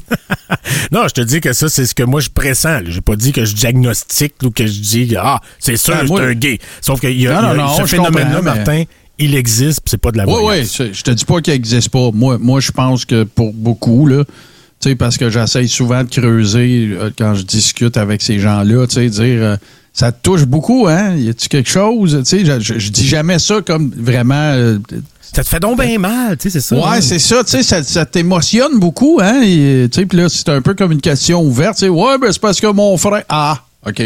[0.92, 2.80] Non, je te dis que ça, c'est ce que moi je pressens.
[2.86, 6.06] J'ai pas dit que je diagnostique ou que je dis Ah, c'est sûr, Ben, c'est
[6.08, 6.58] moi- un gay.
[6.80, 8.84] Sauf qu'il y a, Non, y a non, ce je phénomène-là, mais- Martin,
[9.18, 10.78] il existe, puis c'est pas de la Oui, voyance.
[10.80, 12.10] oui, je te dis pas qu'il n'existe pas.
[12.12, 16.08] Moi, moi je pense que pour beaucoup, là, tu sais, parce que j'essaye souvent de
[16.10, 19.56] creuser euh, quand je discute avec ces gens-là, tu sais, dire euh,
[19.98, 21.16] ça te touche beaucoup, hein?
[21.16, 22.22] Y a-tu quelque chose?
[22.24, 24.52] Tu sais, je, dis jamais ça comme vraiment.
[24.52, 24.78] euh,
[25.20, 26.76] Ça te fait donc bien mal, tu sais, c'est ça.
[26.76, 27.00] Ouais, hein?
[27.00, 29.40] c'est ça, tu sais, ça, ça t'émotionne beaucoup, hein?
[29.42, 32.30] Tu sais, puis là, c'est un peu comme une question ouverte, tu sais, ouais, ben
[32.30, 33.24] c'est parce que mon frère.
[33.28, 34.00] Ah, OK.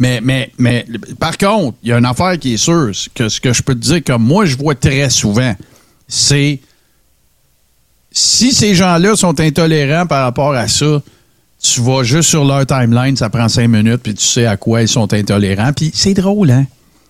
[0.00, 0.84] Mais, mais, mais,
[1.20, 3.76] par contre, il y a une affaire qui est sûre, que ce que je peux
[3.76, 5.54] te dire, comme moi, je vois très souvent,
[6.08, 6.58] c'est
[8.10, 11.00] si ces gens-là sont intolérants par rapport à ça,
[11.60, 14.82] tu vas juste sur leur timeline, ça prend cinq minutes, puis tu sais à quoi
[14.82, 15.72] ils sont intolérants.
[15.72, 16.66] Puis c'est drôle, hein?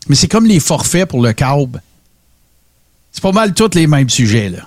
[0.08, 1.82] Mais c'est comme les forfaits pour le câble.
[3.12, 4.61] C'est pas mal tous les mêmes sujets, là.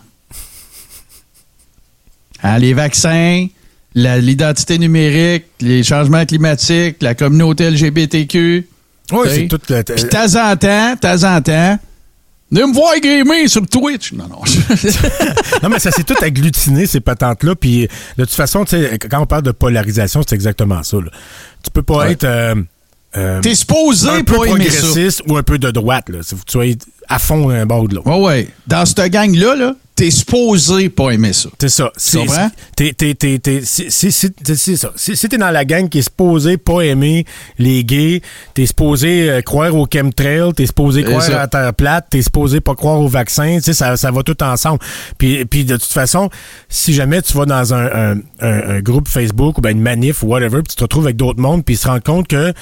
[2.43, 3.47] Hein, les vaccins,
[3.93, 8.67] l'identité numérique, les changements climatiques, la communauté LGBTQ.
[9.11, 9.83] Oui, c'est tout le.
[9.83, 11.79] Puis de temps en temps, de temps en temps,
[12.51, 14.13] venez me voir gamer sur Twitch.
[14.13, 14.41] Non, non.
[15.63, 17.55] Non, mais ça s'est tout agglutiné, ces patentes-là.
[17.55, 17.87] Puis,
[18.17, 20.97] de toute façon, tu sais, quand on parle de polarisation, c'est exactement ça.
[20.97, 21.11] là.
[21.63, 22.11] Tu peux pas Ouais.
[22.13, 22.55] être euh,
[23.17, 24.79] euh, T'es supposé un peu pas aimer ça.
[24.79, 26.09] progressiste ou un peu de droite.
[26.09, 26.19] Là.
[26.23, 26.65] Faut que tu sois
[27.09, 28.07] à fond d'un bord ou de l'autre.
[28.09, 28.47] Ouais, ouais.
[28.67, 31.49] Dans cette gang-là, là, t'es supposé pas aimer ça.
[31.59, 31.91] C'est ça.
[31.95, 32.49] C'est- comprends?
[32.75, 34.91] t'es- t'es- t'es- t'es- c'est- c'est- c'est- c'est- c'est ça.
[34.95, 37.23] Si, t'es dans la gang qui est supposé pas aimer
[37.59, 38.23] les gays,
[38.55, 41.35] t'es supposé euh, croire au chemtrail, t'es supposé croire ça.
[41.35, 44.23] à la terre plate, t'es supposé pas croire au vaccin, tu sais, ça, ça va
[44.23, 44.79] tout ensemble.
[45.19, 46.31] Puis, puis de toute façon,
[46.67, 50.23] si jamais tu vas dans un, un- un- un groupe Facebook ou ben une manif
[50.23, 52.53] ou whatever, puis tu te retrouves avec d'autres mondes, puis ils se rendent compte que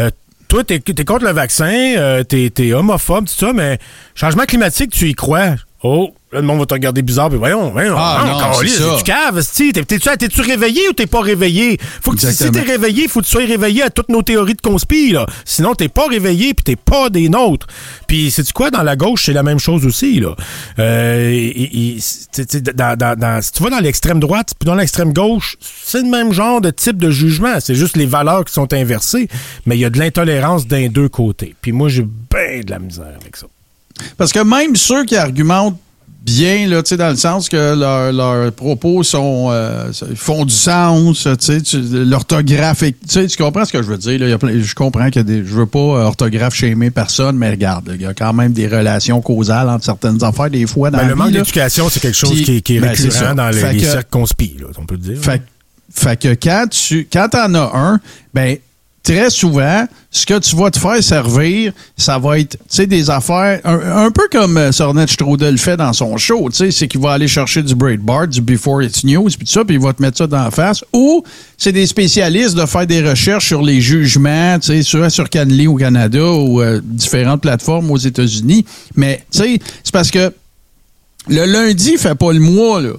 [0.00, 0.10] euh,
[0.48, 3.78] toi, t'es es contre le vaccin, euh, t'es es homophobe, tout ça, mais
[4.16, 5.54] changement climatique, tu y crois.
[5.82, 8.78] Oh, là, le monde va te regarder bizarre, puis voyons, voyons, Ah, non, c'est câlisse,
[8.78, 8.94] ça.
[8.98, 9.42] tu caves,
[9.86, 11.78] T'es-tu t'es-tu réveillé ou t'es pas réveillé?
[12.02, 14.52] Faut que tu- si t'es réveillé, faut que tu sois réveillé à toutes nos théories
[14.54, 15.24] de conspi, là.
[15.46, 17.66] Sinon, t'es pas réveillé puis t'es pas des nôtres.
[18.06, 18.70] Puis, sais-tu quoi?
[18.70, 20.36] Dans la gauche, c'est la même chose aussi, là.
[20.78, 21.30] Euh,
[22.34, 26.10] tu dans- dans- si tu vas dans l'extrême droite puis dans l'extrême gauche, c'est le
[26.10, 27.58] même genre de type de jugement.
[27.60, 29.28] C'est juste les valeurs qui sont inversées,
[29.64, 31.54] mais il y a de l'intolérance d'un deux côtés.
[31.62, 33.46] Puis moi, j'ai bien de la misère avec ça.
[34.16, 35.78] Parce que même ceux qui argumentent
[36.22, 37.74] bien, là, dans le sens que
[38.12, 41.26] leurs propos sont euh, font du sens,
[42.04, 45.10] l'orthographe, tu comprends ce que je veux dire, là, il y a plein- je comprends
[45.10, 48.52] que je veux pas euh, orthographe shamer personne, mais regarde, il y a quand même
[48.52, 52.00] des relations causales entre certaines affaires, des fois, dans Ben, la le manque d'éducation, c'est
[52.00, 54.66] quelque chose qui, est- qui est ben, récurrent dans les, les que- cercles conspi, là,
[54.78, 55.22] on peut le dire.
[55.22, 55.42] Fait,
[55.92, 58.00] fait que quand tu quand en as un,
[58.34, 58.56] ben
[59.02, 63.08] très souvent, ce que tu vas te faire servir, ça va être, tu sais, des
[63.10, 66.88] affaires, un, un peu comme euh, Sornet Strudel fait dans son show, tu sais, c'est
[66.88, 69.80] qu'il va aller chercher du Breitbart, du Before It's News, puis tout ça, puis il
[69.80, 70.84] va te mettre ça dans la face.
[70.92, 71.22] Ou
[71.56, 75.76] c'est des spécialistes de faire des recherches sur les jugements, tu sais, sur Canly au
[75.76, 78.64] Canada ou euh, différentes plateformes aux États-Unis.
[78.96, 80.32] Mais, tu sais, c'est parce que
[81.28, 82.92] le lundi fait pas le mois, là.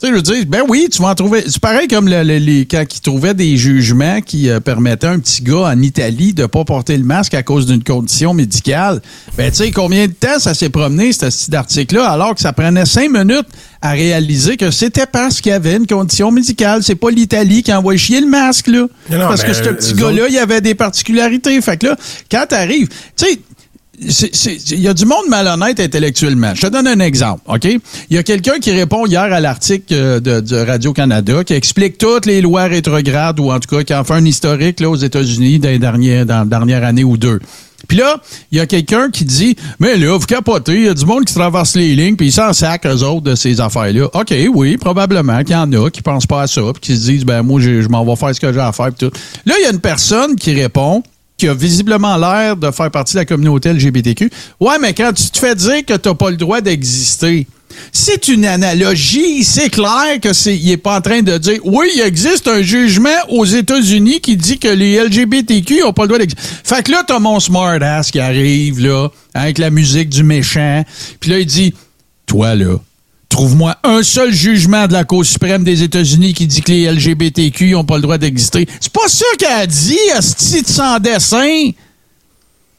[0.00, 1.42] Tu sais, je veux dire, ben oui, tu vas en trouver.
[1.48, 5.10] C'est pareil comme le- le- les, quand ils trouvaient des jugements qui euh, permettaient à
[5.10, 9.02] un petit gars en Italie de pas porter le masque à cause d'une condition médicale.
[9.36, 12.52] Ben, tu sais, combien de temps ça s'est promené, ce petit article-là, alors que ça
[12.52, 13.48] prenait cinq minutes
[13.82, 16.84] à réaliser que c'était parce qu'il y avait une condition médicale.
[16.84, 18.86] C'est pas l'Italie qui envoie chier le masque, là.
[19.10, 21.60] Non, parce que ce euh, petit eux gars-là, il y avait des particularités.
[21.60, 21.96] Fait que là,
[22.30, 23.40] quand t'arrives, tu sais,
[24.00, 26.52] il y a du monde malhonnête intellectuellement.
[26.54, 27.64] Je te donne un exemple, OK?
[27.64, 32.26] Il y a quelqu'un qui répond hier à l'article euh, de, Radio-Canada qui explique toutes
[32.26, 35.58] les lois rétrogrades ou en tout cas qui en fait un historique là, aux États-Unis
[35.58, 37.40] dans, les la dernière année ou deux.
[37.86, 40.94] Puis là, il y a quelqu'un qui dit Mais là, vous capotez, il y a
[40.94, 44.08] du monde qui traverse les lignes, puis ils s'en sacent, eux autres, de ces affaires-là.
[44.14, 47.06] OK, oui, probablement qu'il y en a qui pensent pas à ça, puis qui se
[47.06, 49.16] disent Ben, moi, je, je m'en vais faire ce que j'ai à faire, puis tout.
[49.46, 51.02] Là, il y a une personne qui répond
[51.38, 54.28] qui a visiblement l'air de faire partie de la communauté LGBTQ.
[54.60, 57.46] Ouais, mais quand tu te fais dire que tu n'as pas le droit d'exister,
[57.92, 59.44] c'est une analogie.
[59.44, 62.60] C'est clair que c'est, il est pas en train de dire, oui, il existe un
[62.60, 66.42] jugement aux États-Unis qui dit que les LGBTQ n'ont pas le droit d'exister.
[66.64, 70.84] Fait que là, t'as mon smart ass qui arrive, là, avec la musique du méchant.
[71.20, 71.72] Puis là, il dit,
[72.26, 72.78] toi, là,
[73.38, 77.70] Trouve-moi un seul jugement de la Cour suprême des États-Unis qui dit que les LGBTQ
[77.70, 78.66] n'ont pas le droit d'exister.
[78.80, 81.46] C'est pas ça qu'elle a dit, Asti de sans dessin.
[81.46, 81.76] Elle a pas-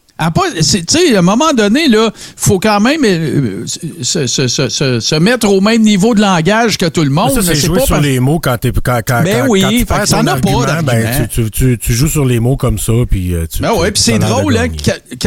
[0.01, 3.65] c'est- Tu sais, à un moment donné, là, faut quand même euh,
[4.01, 7.29] se, se- se- se- mettre au même niveau de langage que tout le monde.
[7.31, 9.43] ça, mais c'est c'est jouer pas sur parce- les mots quand, t'es, quand, quand, Ben
[9.43, 12.39] quand- oui, quand tu ça n'a pas ben, tu, tu, tu, tu joues sur les
[12.39, 13.61] mots comme ça, puis euh, tu...
[13.61, 14.67] Ben ouais, tu- puis t'as c'est drôle, hein.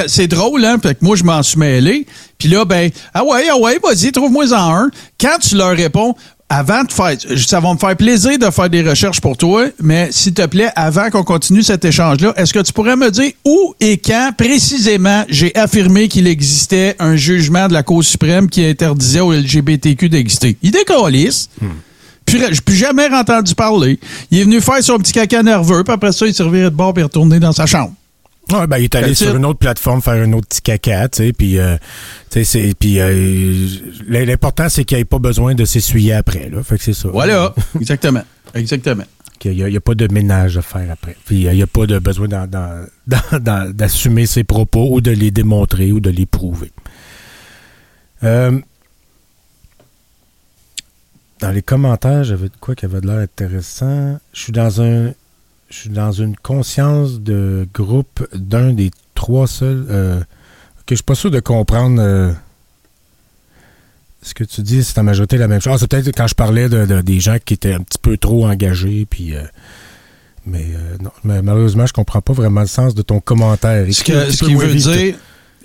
[0.09, 0.77] C'est drôle, hein.
[0.83, 2.07] Fait que moi, je m'en suis mêlé.
[2.39, 4.91] Puis là, ben, ah ouais, ah ouais, vas-y, trouve-moi en un.
[5.21, 6.15] Quand tu leur réponds,
[6.53, 10.13] avant de faire, ça va me faire plaisir de faire des recherches pour toi, mais
[10.13, 13.75] s'il te plaît, avant qu'on continue cet échange-là, est-ce que tu pourrais me dire où
[13.81, 19.21] et quand précisément j'ai affirmé qu'il existait un jugement de la Cour suprême qui interdisait
[19.21, 20.59] aux LGBTQ d'exister?
[20.63, 21.49] Il décalisse.
[22.27, 23.99] Puis je plus jamais entendu parler.
[24.31, 26.93] Il est venu faire son petit caca nerveux, puis après ça, il servirait de bord
[26.99, 27.95] et retourner dans sa chambre.
[28.51, 31.19] Ouais, ben, il est allé sur une autre plateforme faire un autre petit caca, tu
[31.19, 31.77] sais, puis, euh,
[32.31, 33.67] tu sais, c'est- puis euh,
[34.09, 36.63] l'important, c'est qu'il n'y ait pas besoin de s'essuyer après, là.
[36.63, 37.09] Fait que c'est ça.
[37.09, 37.55] Voilà.
[37.81, 38.23] Exactement.
[38.55, 39.05] Exactement.
[39.39, 41.17] Qu'il n'y a, il pas de ménage à faire après.
[41.25, 42.29] Puis euh, il n'y a pas de besoin
[43.07, 46.71] d'assumer ses propos ou de les démontrer ou de les prouver.
[48.25, 48.61] Euh,
[51.41, 54.19] dans les commentaires, j'avais de quoi qui avait de l'air intéressant.
[54.33, 55.13] Je suis dans un.
[55.73, 59.87] Je suis dans une conscience de groupe d'un des trois seuls.
[59.89, 60.21] euh,
[60.85, 61.97] que je suis pas sûr de comprendre.
[62.01, 62.31] euh,
[64.23, 65.73] ce que tu dis, c'est en majorité la même chose.
[65.75, 68.17] Ah, c'est peut-être quand je parlais de, de- des gens qui étaient un petit peu
[68.19, 69.35] trop engagés, puis.
[69.35, 69.43] euh,
[70.47, 73.87] mais euh, non, mais malheureusement, je comprends pas vraiment le sens de ton commentaire.
[73.93, 75.15] Ce que- ce moins veut dire,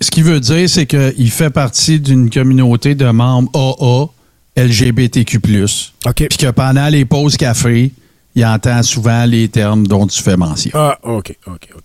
[0.00, 3.50] ce qu'il veut dire, c'est qu'il fait partie d'une communauté de membres
[4.56, 5.38] AA LGBTQ+.
[6.06, 6.14] OK.
[6.28, 7.92] Puis que pendant les pauses café,
[8.38, 10.70] il entend souvent les termes dont tu fais mention.
[10.74, 11.82] Ah, OK, OK, OK.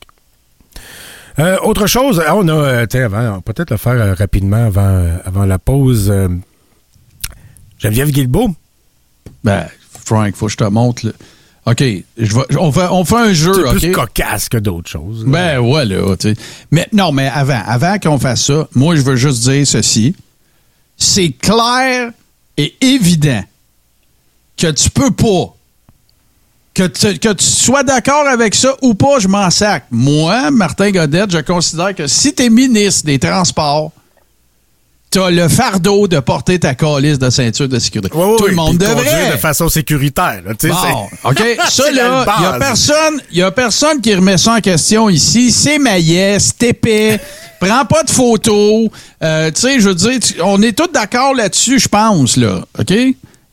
[1.40, 4.14] Euh, autre chose, ah, on a, euh, tiens, avant, on va peut-être le faire euh,
[4.14, 6.10] rapidement avant, avant la pause.
[6.12, 6.28] euh,
[7.80, 8.56] Geneviève Guilbeault.
[9.44, 9.68] Ben,
[10.06, 11.08] Frank, faut que je te montre.
[11.08, 11.12] là.
[11.66, 11.80] OK,
[12.18, 15.26] je vais- on, fait, on fait un jeu, C'est plus cocasse que d'autres choses.
[15.26, 15.32] là.
[15.32, 16.42] Ben voilà, tu sais.
[16.72, 20.14] Mais non, mais avant, avant qu'on fasse ça, moi je veux juste dire ceci.
[20.98, 22.12] C'est clair
[22.58, 23.44] et évident
[24.58, 25.56] que tu peux pas.
[26.74, 29.86] Que tu, que tu sois d'accord avec ça ou pas, je m'en sac.
[29.92, 33.92] Moi, Martin Godette, je considère que si tu es ministre des Transports,
[35.12, 38.18] tu as le fardeau de porter ta calice de ceinture de sécurité.
[38.18, 39.34] Ouais, ouais, Tout le monde devrait.
[39.34, 40.42] de façon sécuritaire.
[40.44, 41.58] là, tu sais, Bon, c'est- OK.
[41.70, 45.52] Ça, là, il n'y a personne, y a personne qui remet ça en question ici.
[45.52, 47.20] C'est maillet, c'est épais.
[47.60, 48.90] Prends pas de photos.
[49.24, 52.62] Euh, tu sais, je veux dire, on est tous d'accord là-dessus, je pense, là.
[52.80, 52.92] OK?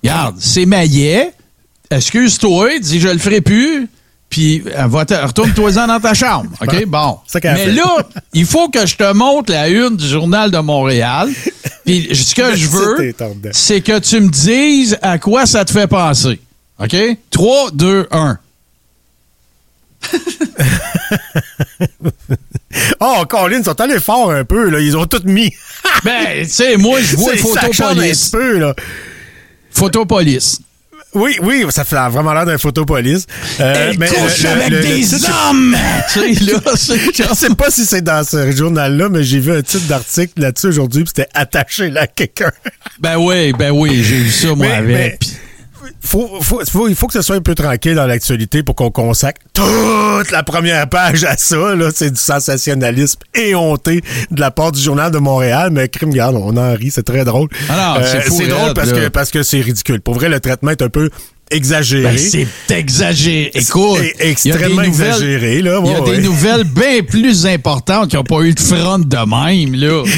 [0.03, 1.35] Regarde, c'est maillet.
[1.91, 3.89] Excuse-toi, dis je le ferai plus.
[4.29, 6.51] Puis, euh, retourne-toi-en dans ta chambre.
[6.61, 6.87] OK?
[6.87, 7.19] Bon.
[7.43, 7.97] Mais là,
[8.33, 11.29] il faut que je te montre la une du Journal de Montréal.
[11.85, 13.13] Puis, ce que je veux,
[13.53, 16.41] c'est que tu me dises à quoi ça te fait penser.
[16.79, 16.97] OK?
[17.31, 18.39] 3, 2, 1.
[23.01, 24.69] Oh, Colin, ils sont allés fort un peu.
[24.71, 24.79] Là.
[24.81, 25.53] Ils ont tout mis.
[26.05, 27.69] Ben, tu sais, moi, je vois C'est- ça
[31.15, 33.27] Oui, oui, ça fait vraiment l'air d'un photopolice.
[33.59, 35.77] Euh, Elle mais, couche euh, avec le- le des titre, hommes!
[36.13, 39.41] tu sais, là, c'est Je ne sais pas si c'est dans ce journal-là, mais j'ai
[39.41, 42.53] vu un titre d'article là-dessus aujourd'hui, puis c'était attaché là à quelqu'un.
[43.01, 45.19] Ben oui, ben oui, j'ai vu ça, moi, Mais- avec.
[45.21, 45.29] mais-
[46.03, 48.91] Faut, faut, faut- il faut que ce soit un peu tranquille dans l'actualité pour qu'on
[48.91, 51.75] consacre toute la première page à ça.
[51.75, 51.91] Là.
[51.95, 56.57] C'est du sensationnalisme éhonté de la part du Journal de Montréal, mais crime garde, on
[56.57, 57.49] en rit, c'est très drôle.
[57.53, 59.01] Euh, Ah c'est c'est drôle parce là.
[59.03, 60.01] que, parce que c'est ridicule.
[60.01, 61.11] Pour vrai, le traitement est un peu
[61.51, 62.03] exagéré.
[62.05, 62.47] Ben, c'est
[62.79, 63.51] exagéré.
[63.55, 65.81] Écoute, C'est il y a des extrêmement nouvelles- exagéré, là.
[65.85, 66.19] Il y a des ouais.
[66.19, 70.03] nouvelles bien plus importantes qui n'ont pas eu de front de même, là.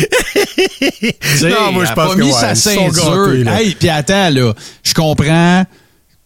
[1.42, 3.32] Non, moi, je pense pas que mis ouais, sa ceinture.
[3.44, 3.64] gâtés.
[3.64, 4.52] Hey, puis attends, là,
[4.84, 5.64] je comprends,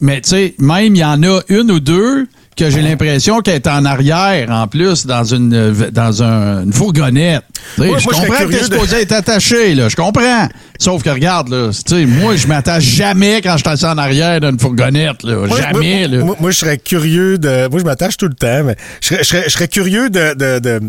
[0.01, 3.57] mais tu sais, même il y en a une ou deux que j'ai l'impression qu'elle
[3.57, 5.51] est en arrière, en plus, dans une,
[5.93, 7.43] dans un- une fourgonnette.
[7.77, 10.49] Je moi, je serais comprends que t'es de- supposé être attaché, là, je comprends.
[10.79, 13.99] Sauf que regarde, là, tu sais, moi, je m'attache jamais quand je suis assis en
[13.99, 15.37] arrière d'une fourgonnette, là.
[15.47, 16.25] Moi, jamais, moi, là.
[16.25, 17.69] Moi, moi, je serais curieux de.
[17.69, 20.33] Moi, je m'attache tout le temps, mais je serais, je serais, je serais curieux de,
[20.35, 20.81] de, de,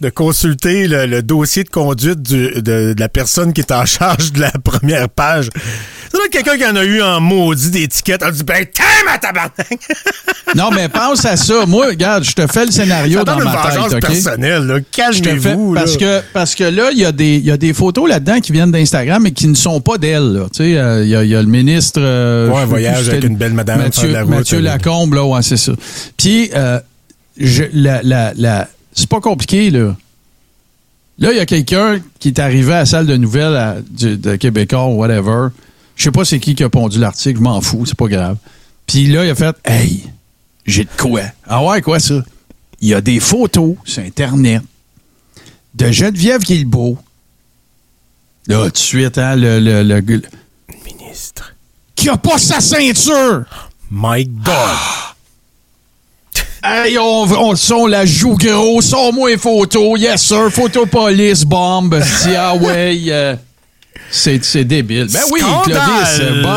[0.00, 2.60] de consulter le, le dossier de conduite du- de,
[2.92, 5.48] de la personne qui est en charge de la première page.
[6.14, 8.22] Doit être quelqu'un qui en a eu en maudit d'étiquette.
[8.24, 9.68] Elle dit Ben, t'aimes ma tabarnak!
[10.56, 11.66] Non, mais pense à ça.
[11.66, 14.00] Moi, regarde, je te fais le scénario Ça dans une ma tête, OK?
[14.00, 14.78] personnelle, là.
[14.92, 15.80] Calmez-vous, là.
[15.80, 18.70] parce que parce que là, il y, a y a des photos là-dedans qui viennent
[18.70, 20.32] d'Instagram mais qui ne sont pas d'elle.
[20.32, 20.44] là.
[20.52, 22.00] Tu sais, euh, il y, a- y a le ministre.
[22.00, 25.42] euh, Ouais, voyage avec une belle madame Mathieu, de la route, Mathieu Lacombe, là, ouais,
[25.42, 25.72] c'est ça.
[26.16, 26.78] Puis, euh,
[27.36, 29.96] je- la, la, la- c'est pas compliqué, là.
[31.18, 34.16] Là, il y a quelqu'un qui est arrivé à la salle de nouvelles à- du-
[34.16, 35.48] de Québécois ou whatever.
[35.96, 38.36] Je sais pas c'est qui qui a pondu l'article, je m'en fous, c'est pas grave.
[38.86, 40.04] Puis là, il a fait Hey,
[40.66, 41.22] j'ai de quoi?
[41.46, 42.22] Ah ouais, quoi ça?
[42.80, 44.62] Il y a des photos sur Internet
[45.74, 46.98] de Geneviève Guilbeault.
[48.46, 50.22] Là, tout de suite, hein, le, le, le, le-
[50.84, 51.54] Ministre.
[51.96, 53.44] qui a pas sa ceinture!
[53.90, 54.54] My God!
[56.62, 62.02] Hey, on, on, on la joue gros, sors-moi les photos, yes sir, photo police, bombe,
[62.02, 63.36] si ah ouais, euh,
[64.10, 65.08] c'est, débile.
[65.12, 66.48] Ben oui, euh, bon,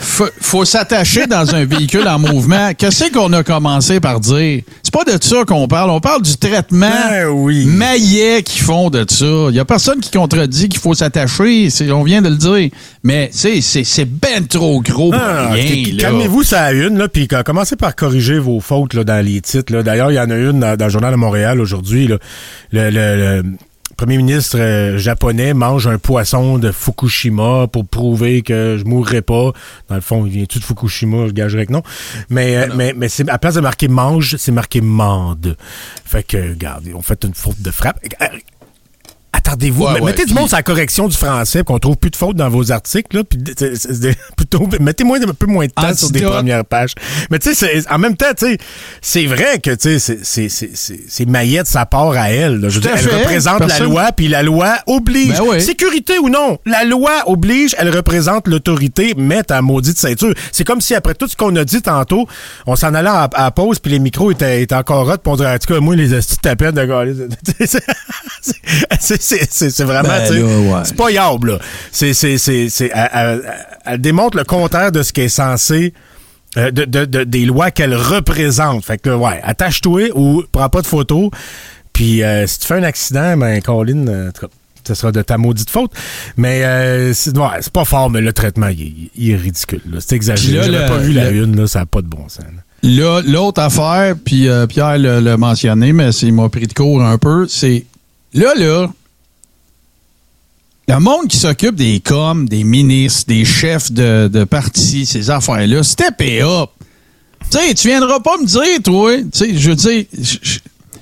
[0.00, 2.72] faut, faut s'attacher dans un véhicule en mouvement.
[2.76, 4.62] Qu'est-ce qu'on a commencé par dire?
[4.82, 5.90] C'est pas de ça qu'on parle.
[5.90, 7.64] On parle du traitement Ben oui.
[7.64, 9.46] maillet qu'ils font de ça.
[9.50, 11.68] Il y a personne qui contredit qu'il faut s'attacher.
[11.92, 12.70] On vient de le dire.
[13.02, 15.96] Mais c'est ben trop gros pour Ah, rien.
[15.98, 19.40] Calmez-vous, ça a une, là, puis co- commencez par corriger vos fautes là, dans les
[19.40, 19.72] titres.
[19.82, 22.06] D'ailleurs, il y en a une dans, dans le Journal de Montréal aujourd'hui.
[22.06, 22.18] Le,
[22.72, 23.42] le- le
[23.96, 29.52] premier ministre euh, japonais mange un poisson de Fukushima pour prouver que je mourrai pas.
[29.88, 31.26] Dans le fond, il vient-tu de Fukushima?
[31.28, 31.82] Je gagerais que non.
[32.30, 35.56] Mais, euh, mais, mais c'est, à place de marquer mange, c'est marqué mande.
[36.04, 38.00] Fait que, regarde, on fait une faute de frappe.
[39.52, 39.84] Attardez-vous.
[39.84, 42.16] Ouais, Mais- ouais, mettez du monde sur la correction du français, qu'on trouve plus de
[42.16, 43.14] fautes dans vos articles.
[43.16, 43.38] Là, puis
[44.36, 46.94] plutôt, mettez moins, un peu moins de temps sur des premières pages.
[47.30, 48.58] Mais tu sais, en même temps, tu sais,
[49.02, 52.60] c'est vrai que tu sais, c'est- c'est- c'est c'est- c'est Maillette, ça part à elle.
[52.60, 52.68] là.
[52.70, 55.38] Je veux dire, elle représente Personne- la loi, puis la loi oblige.
[55.38, 55.60] Ben.
[55.60, 60.32] Sécurité ou non, la loi oblige, elle représente l'autorité, met ta maudite ceinture.
[60.50, 62.26] C'est comme si après tout ce qu'on a dit tantôt,
[62.66, 65.54] on s'en allait à, pause, puis les micros étaient, étaient encore hot, puis on dirait,
[65.54, 67.02] en tout cas, moi, les astuces tapettes de gars,
[69.00, 70.80] c'est- c'est vraiment, Ben tu sais, ouais.
[70.84, 71.58] c'est pas yable, là.
[71.90, 73.42] C'est, c'est, c'est, c'est, elle, elle-
[73.84, 75.92] elle démontre le contraire de ce qui est censé,
[76.56, 78.84] euh, de, de- de- des lois qu'elle représente.
[78.84, 81.30] Fait que, là, ouais, attache-toi ou prends pas de photos.
[81.92, 84.30] Puis, euh, si tu fais un accident, ben, Colin, euh,
[84.86, 85.92] ce sera de ta maudite faute.
[86.36, 89.80] Mais euh, c'est, ouais, c'est pas fort, mais le traitement, il, est- il est ridicule.
[89.90, 89.98] là.
[90.00, 90.70] C'est exagéré.
[90.72, 92.44] J'avais pas vu la le- une, là, ça n'a pas de bon sens.
[92.82, 97.46] l'autre affaire, puis Pierre l'a mentionné, mais c'est- il m'a pris de court un peu,
[97.48, 97.84] c'est
[98.34, 98.88] là, là,
[100.88, 105.82] le monde qui s'occupe des coms, des ministres, des chefs de, de partis, ces affaires-là,
[105.82, 106.70] step it up.
[107.50, 110.58] Tu tu viendras pas me dire, toi, tu je veux dire, je- je-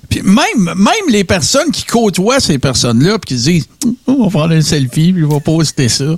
[0.08, 3.68] puis même, même les personnes qui côtoient ces personnes-là, puis qui se disent,
[4.06, 6.16] Oh, on va prendre un selfie, puis on va poster ça.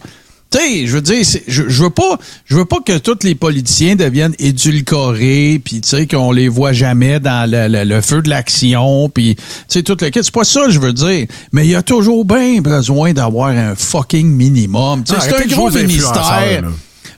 [0.52, 3.34] Tu sais, je veux dire, je, je veux pas, je veux pas que tous les
[3.34, 8.22] politiciens deviennent édulcorés, puis tu sais qu'on les voit jamais dans le, le- le feu
[8.22, 10.20] de l'action, puis tu sais tout le kit.
[10.22, 11.26] C'est pas ça, que je veux dire.
[11.52, 15.04] Mais il y a toujours bien besoin d'avoir un fucking minimum.
[15.16, 16.12] Ah, c'est un gros ministère.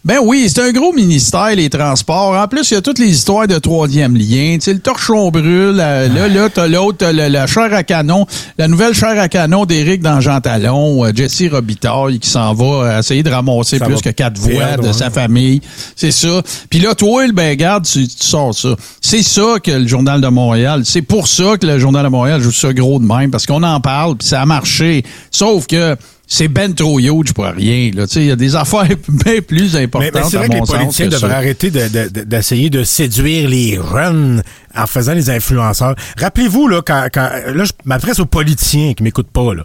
[0.06, 2.36] Ben oui, c'est un gros ministère, les transports.
[2.36, 4.56] En plus, il y a toutes les histoires de troisième lien.
[4.56, 5.78] Tu sais, le torchon brûle.
[5.80, 8.26] euh, Là, là, t'as l'autre, t'as le- la chair à canon,
[8.58, 12.64] la nouvelle chair à canon d'Éric dans Jean Talon, euh, Jesse Robitaille qui s'en va
[12.66, 15.62] euh, essayer de ramasser Ça plus que quatre voix de sa famille.
[15.96, 16.42] C'est ça.
[16.68, 18.76] Puis là, toi, ben regarde, tu, tu sors ça.
[19.00, 22.42] C'est ça que le Journal de Montréal, c'est pour ça que le Journal de Montréal
[22.42, 25.02] joue ça gros de même, parce qu'on en parle, puis ça a marché.
[25.30, 25.96] Sauf que
[26.36, 27.90] c'est ben trop huge pour rien.
[27.94, 28.06] là.
[28.06, 30.48] Tu sais, Il y a des affaires bien plus Mais, importantes, mais c'est à vrai
[30.48, 31.16] que les mon politiciens ça.
[31.18, 34.40] devraient arrêter de- de- de- d'essayer de, séduire les runs
[34.76, 35.94] en faisant les influenceurs.
[36.18, 39.64] Rappelez-vous, là, quand, quand là, je m'adresse aux politiciens qui m'écoutent pas, là.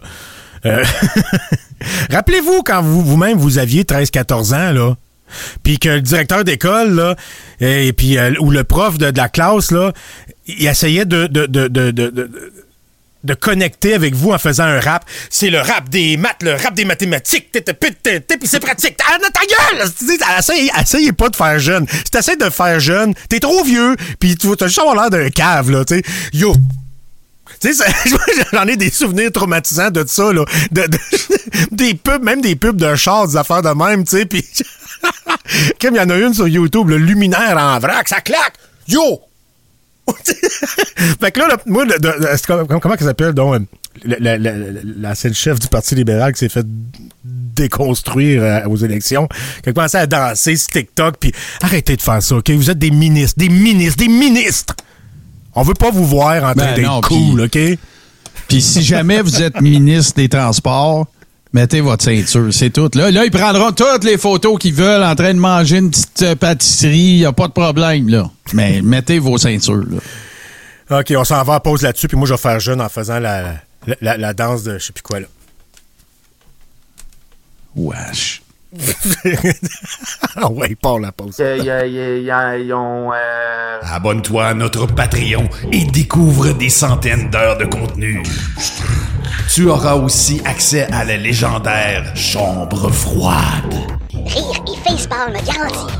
[0.66, 0.84] Euh,
[2.10, 4.94] Rappelez-vous quand vous, vous-même, vous aviez 13-14 ans, là.
[5.62, 7.14] Puis que le directeur d'école, là,
[7.60, 9.92] et puis euh, ou le prof de, de la classe, là,
[10.48, 11.90] il essayait de, de, de, de,
[13.24, 15.04] de- connecter avec vous en faisant un rap.
[15.28, 17.50] C'est le rap des maths, le rap des mathématiques.
[17.52, 18.98] Puis c'est pratique.
[19.08, 19.88] Ah, ta gueule!
[20.38, 21.86] Essayez, essayez pas de faire jeune.
[21.88, 25.30] Si t'essayes de faire jeune, t'es trop vieux, puis tu vas juste avoir l'air d'un
[25.30, 26.02] cave, là, tu sais.
[26.32, 26.54] Yo!
[27.60, 27.84] Tu sais,
[28.52, 30.44] j'en ai des souvenirs traumatisants de ça, là.
[30.70, 30.98] De, de-
[31.72, 34.44] des pubs, même des pubs de chars, des affaires de même, tu sais, puis...
[35.80, 38.54] Comme il y en a une sur YouTube, le luminaire en vrac, ça claque!
[38.88, 39.20] Yo!
[41.20, 41.96] fait que là, le- moi, le-
[42.36, 43.62] c'est comment, comment ça s'appelle, donc,
[44.08, 46.66] euh, la seule chef du Parti libéral qui s'est fait
[47.24, 49.28] déconstruire euh, aux élections,
[49.62, 52.50] qui a commencé à danser sur TikTok, puis arrêtez de faire ça, OK?
[52.50, 54.74] Vous êtes des ministres, des ministres, des ministres!
[55.54, 57.58] On veut pas vous voir en train Ben d'être cool, OK?
[58.48, 61.06] Puis si jamais vous êtes ministre des Transports,
[61.52, 62.90] mettez votre ceinture, c'est tout.
[62.94, 66.22] Là, là, ils prendront toutes les photos qu'ils veulent en train de manger une petite
[66.22, 68.30] euh, pâtisserie, il a pas de problème, là.
[68.52, 70.98] Mais mettez vos ceintures, là.
[71.00, 73.20] OK, on s'en va à pause là-dessus, puis moi, je vais faire jeune en faisant
[73.20, 73.54] la,
[73.86, 75.26] la, la- la danse de je sais plus quoi, là.
[77.76, 78.42] Wesh.
[80.36, 81.36] ah ouais, part la pause.
[81.40, 83.10] Euh, euh,
[83.82, 88.22] Abonne-toi à notre Patreon et découvre des centaines d'heures de contenu.
[89.52, 93.74] Tu auras aussi accès à la légendaire Chambre froide.
[94.12, 95.92] Rire et facepalm garanti.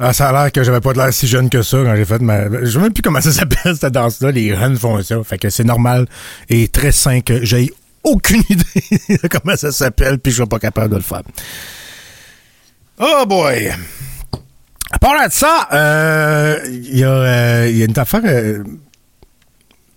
[0.00, 2.04] Ah, ça a l'air que j'avais pas de l'air si jeune que ça quand j'ai
[2.04, 2.50] fait ma.
[2.64, 4.32] Je sais même plus comment ça s'appelle cette danse-là.
[4.32, 5.22] Les runs font ça.
[5.22, 6.06] Fait que c'est normal
[6.48, 7.72] et très sain que j'ai
[8.04, 11.22] aucune idée de comment ça s'appelle, puis je suis pas capable de le faire.
[12.98, 13.72] Oh boy!
[14.90, 18.20] À part de ça, euh, il y, a, euh, y a une affaire.
[18.24, 18.62] euh,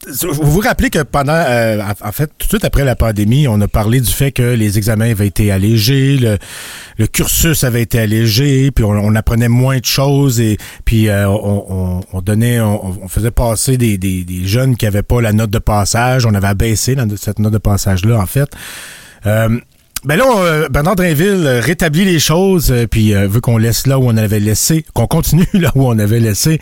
[0.07, 3.59] vous vous rappelez que pendant, euh, en fait, tout de suite après la pandémie, on
[3.61, 6.37] a parlé du fait que les examens avaient été allégés, le,
[6.97, 11.27] le cursus avait été allégé, puis on, on apprenait moins de choses et puis euh,
[11.29, 15.33] on, on- on donnait, on, faisait passer des, des, des jeunes qui avaient pas la
[15.33, 18.49] note de passage, on avait abaissé cette note de passage là en fait.
[19.25, 19.59] Euh,
[20.05, 23.97] ben là, euh, Bernard Drainville euh, rétablit les choses, euh, puis veut qu'on laisse là
[23.99, 26.59] où on avait laissé, qu'on continue là où on avait laissé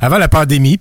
[0.00, 0.78] avant la pandémie.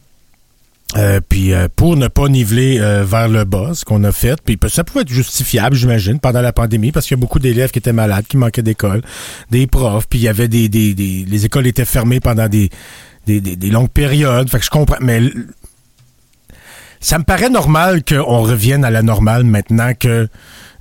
[0.98, 4.40] Euh, puis euh, pour ne pas niveler euh, vers le bas, ce qu'on a fait,
[4.42, 7.72] puis ça pouvait être justifiable, j'imagine, pendant la pandémie, parce qu'il y a beaucoup d'élèves
[7.72, 9.02] qui étaient malades, qui manquaient d'école,
[9.50, 12.70] des profs, puis il y avait des, des, des- les écoles étaient fermées pendant des,
[13.26, 14.48] des, des- longues périodes.
[14.50, 15.22] Fait que je comprends, mais
[17.00, 20.28] ça me paraît normal qu'on revienne à la normale maintenant que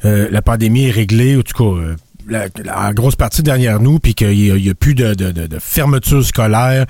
[0.04, 1.96] euh, la pandémie est réglée, ou en tout cas, euh,
[2.28, 5.58] la, la grosse partie derrière nous, puis qu'il n'y a, a plus de, de, de-
[5.60, 6.86] fermeture scolaire,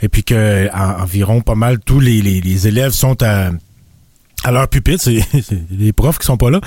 [0.00, 3.50] et puis que en- environ pas mal tous les, les, les élèves sont à
[4.44, 5.18] à leur pupitre, c'est
[5.70, 6.60] les profs qui sont pas là.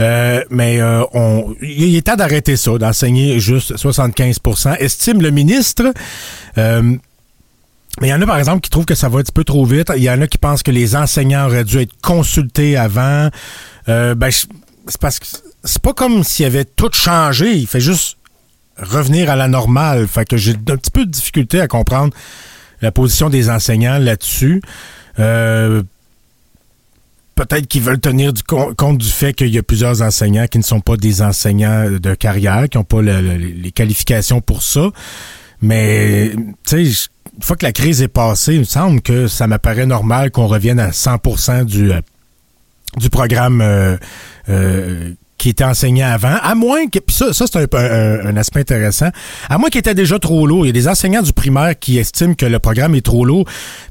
[0.00, 5.92] Euh, mais euh, on, il est temps d'arrêter ça, d'enseigner juste 75% estime le ministre.
[6.58, 6.82] Euh,
[8.00, 9.44] mais il y en a, par exemple, qui trouvent que ça va un petit peu
[9.44, 9.92] trop vite.
[9.96, 13.28] Il y en a qui pensent que les enseignants auraient dû être consultés avant.
[13.88, 15.26] Euh, ben, c'est parce que
[15.64, 17.54] c'est pas comme s'il avait tout changé.
[17.56, 18.16] Il fait juste
[18.78, 20.06] revenir à la normale.
[20.08, 22.12] Fait que j'ai un petit peu de difficulté à comprendre
[22.80, 24.60] la position des enseignants là-dessus.
[25.18, 25.82] Euh,
[27.34, 30.80] Peut-être qu'ils veulent tenir compte du fait qu'il y a plusieurs enseignants qui ne sont
[30.80, 34.90] pas des enseignants de carrière, qui n'ont pas le- le- les qualifications pour ça.
[35.62, 36.82] Mais, tu sais,
[37.34, 40.46] une fois que la crise est passée, il me semble que ça m'apparaît normal qu'on
[40.46, 42.00] revienne à 100% du, euh,
[42.98, 43.96] du programme euh,
[44.50, 48.60] euh, qui était enseigné avant, à moins que, puis ça, ça c'est un, un, aspect
[48.60, 49.08] intéressant,
[49.50, 50.64] à moins qu'il était déjà trop lourd.
[50.64, 53.44] Il y a des enseignants du primaire qui estiment que le programme est trop lourd,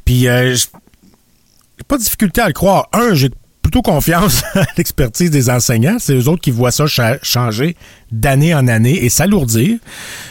[0.06, 2.88] puis euh, j'ai pas de difficulté à le croire.
[2.94, 3.32] Un, j'ai
[3.62, 5.98] plutôt confiance à l'expertise des enseignants.
[6.00, 7.76] C'est eux autres qui voient ça cha- changer
[8.14, 9.78] d'année en année et s'alourdir.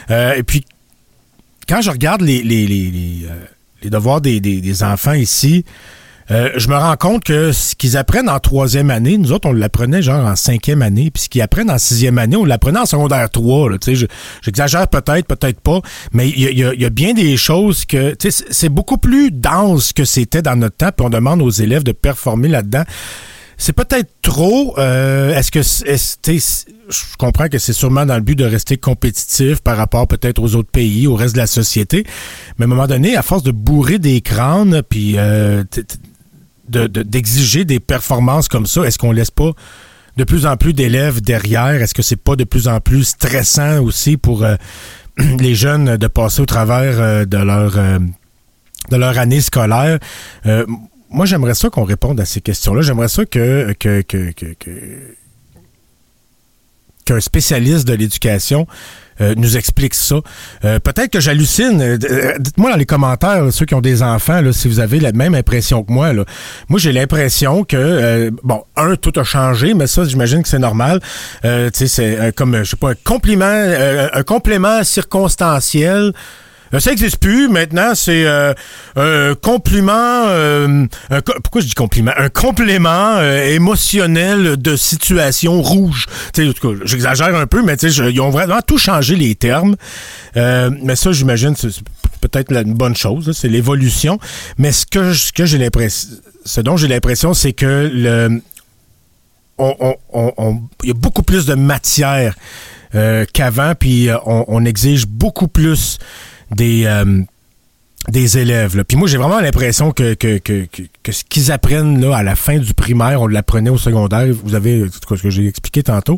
[0.09, 0.65] Euh, et puis,
[1.69, 5.65] quand je regarde les, les, euh, devoirs des enfants ici,
[6.29, 9.53] euh, je me rends compte que ce qu'ils apprennent en troisième année, nous autres, on
[9.53, 12.85] l'apprenait genre en cinquième année, puis ce qu'ils apprennent en sixième année, on l'apprenait en
[12.85, 13.71] secondaire 3.
[13.71, 14.05] Là, tu sais, je-
[14.43, 15.81] J'exagère peut-être, peut-être pas,
[16.13, 18.15] mais il y y a- bien des choses que...
[18.29, 21.91] C'est beaucoup plus dense que c'était dans notre temps, puis on demande aux élèves de
[21.91, 22.83] performer là-dedans.
[23.57, 24.73] C'est peut-être trop.
[24.79, 25.85] euh, Est-ce que sais,
[26.89, 30.55] je comprends que c'est sûrement dans le but de rester compétitif par rapport peut-être aux
[30.55, 32.03] autres pays, au reste de la société,
[32.57, 35.63] mais à un moment donné, à force de bourrer des crânes, puis euh,
[36.71, 39.51] de- de- d'exiger des performances comme ça, est-ce qu'on laisse pas
[40.17, 41.81] de plus en plus d'élèves derrière?
[41.81, 44.55] Est-ce que c'est pas de plus en plus stressant aussi pour euh,
[45.39, 47.99] les jeunes de passer au travers euh, de leur euh,
[48.89, 49.99] de leur année scolaire?
[50.45, 50.65] Euh,
[51.09, 52.81] moi, j'aimerais ça qu'on réponde à ces questions-là.
[52.81, 55.15] J'aimerais ça que, que, que- que-
[57.11, 58.67] qu'un spécialiste de l'éducation
[59.19, 60.15] euh, nous explique ça.
[60.65, 61.81] Euh, Peut-être que j'hallucine.
[61.81, 65.11] Euh, Dites-moi dans les commentaires, ceux qui ont des enfants, là, si vous avez la
[65.11, 66.13] même impression que moi.
[66.13, 66.23] Là.
[66.69, 70.59] Moi, j'ai l'impression que, euh, bon, un, tout a changé, mais ça, j'imagine que c'est
[70.59, 71.01] normal.
[71.43, 73.45] Tu sais, c'est comme, je sais pas, un compliment,
[74.13, 76.13] un complément circonstanciel.
[76.73, 77.47] Euh, Ça n'existe plus.
[77.49, 78.53] Maintenant, c'est euh,
[78.95, 79.91] un compliment.
[80.27, 82.11] euh, un pourquoi je dis compliment?
[82.17, 86.07] Un complément euh, émotionnel de situation rouge.
[86.85, 89.75] J'exagère un peu, mais je- ils ont vraiment tout changé les termes.
[90.37, 91.69] Euh, mais ça, j'imagine, c'est
[92.21, 93.31] peut-être une bonne chose.
[93.37, 94.19] C'est l'évolution.
[94.57, 96.09] Mais ce que ce que j'ai l'impression,
[96.45, 98.41] ce dont j'ai l'impression, c'est que le
[99.59, 102.35] il y a beaucoup plus de matière
[102.95, 105.97] euh, qu'avant, puis euh, on, on exige beaucoup plus
[106.55, 107.21] des, euh,
[108.09, 108.75] des élèves.
[108.75, 108.83] là.
[108.83, 110.67] Puis moi, j'ai vraiment l'impression que, que, que,
[111.03, 114.27] que, ce qu'ils apprennent là, à la fin du primaire, on l'apprenait au secondaire.
[114.43, 116.17] Vous avez ce que j'ai expliqué tantôt.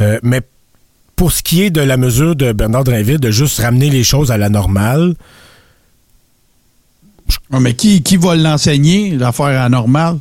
[0.00, 0.40] Euh, mais
[1.16, 4.30] pour ce qui est de la mesure de Bernard Drinville, de juste ramener les choses
[4.30, 5.14] à la normale,
[7.50, 10.18] mais qui, qui va l'enseigner, l'affaire anormale?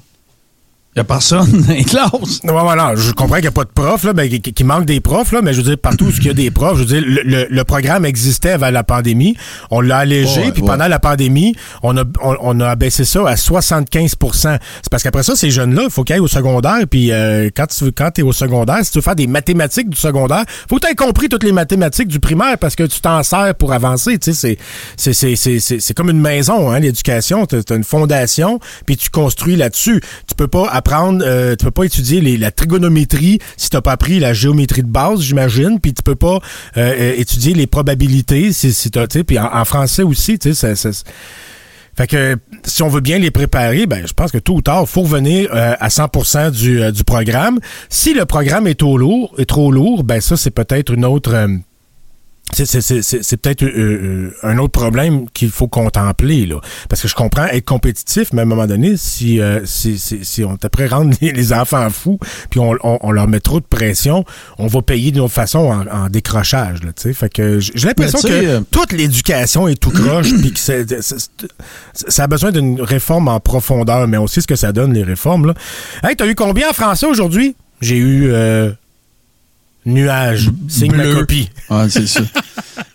[0.94, 2.44] Il n'y a personne dans les classes.
[2.44, 5.00] Non, voilà, je comprends qu'il n'y a pas de profs, là, mais qu'il manque des
[5.00, 6.86] profs, là, mais je veux dire, partout où il y a des profs, je veux
[7.00, 9.38] dire, le, le- le programme existait avant la pandémie,
[9.70, 10.68] on l'a allégé, Ouais, puis ouais.
[10.68, 15.24] pendant la pandémie, on a, on, on a abaissé ça à 75% C'est parce qu'après
[15.24, 18.18] ça, ces jeunes-là, il faut qu'ils aillent au secondaire, puis euh, quand tu veux- quand
[18.20, 20.96] es au secondaire, si tu veux faire des mathématiques du secondaire, faut que tu aies
[20.96, 24.58] compris toutes les mathématiques du primaire, parce que tu t'en sers pour avancer, tu sais,
[24.58, 24.58] c'est-
[24.98, 28.98] c'est- c'est c'est- c'est- c'est comme une maison, hein, l'éducation, tu as une fondation, puis
[28.98, 30.02] tu construis là-dessus.
[30.28, 33.94] Tu peux pas apprendre, euh, tu peux pas étudier les, la trigonométrie si t'as pas
[33.94, 36.40] appris la géométrie de base, j'imagine, puis tu peux pas
[36.78, 40.76] euh, étudier les probabilités si, si t'as, tu puis en, en français aussi, tu sais,
[40.76, 41.04] ça, ça-
[41.98, 44.88] fait que si on veut bien les préparer, ben je pense que tôt ou tard,
[44.88, 47.60] faut revenir euh, à 100% du, euh, du programme.
[47.90, 51.34] Si le programme est trop lourd, est trop lourd, ben ça c'est peut-être une autre
[51.34, 51.48] euh,
[52.54, 56.60] c'est- c'est c'est- c'est- c'est peut-être euh, euh, un autre problème qu'il faut contempler là.
[56.89, 60.24] Parce que je comprends être compétitif mais à un moment donné si euh, si, si,
[60.24, 63.28] si on est prêt à rendre les, les enfants fous puis on, on, on leur
[63.28, 64.26] met trop de pression
[64.58, 67.14] on va payer d'une autre façon en, en décrochage là tu sais.
[67.14, 71.02] Fait que j'ai l'impression que euh, toute l'éducation est tout croche puis que c'est-
[71.93, 75.04] ça a besoin d'une réforme en profondeur mais on sait ce que ça donne les
[75.04, 75.54] réformes là.
[76.04, 77.56] Hey t'as eu combien en français aujourd'hui?
[77.82, 78.72] J'ai eu euh,
[79.86, 81.16] nuage signe la Bleu.
[81.16, 82.22] copie Ouais, c'est ça.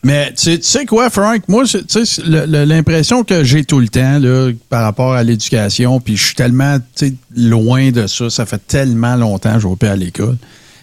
[0.04, 1.42] Mais tu sais- tu sais quoi, Frank?
[1.48, 6.16] Moi, tu sais, l'impression que j'ai tout le temps là, par rapport à l'éducation, puis
[6.16, 6.78] je suis tellement
[7.36, 8.30] loin de ça.
[8.30, 10.36] Ça fait tellement longtemps que je vais pas à l'école.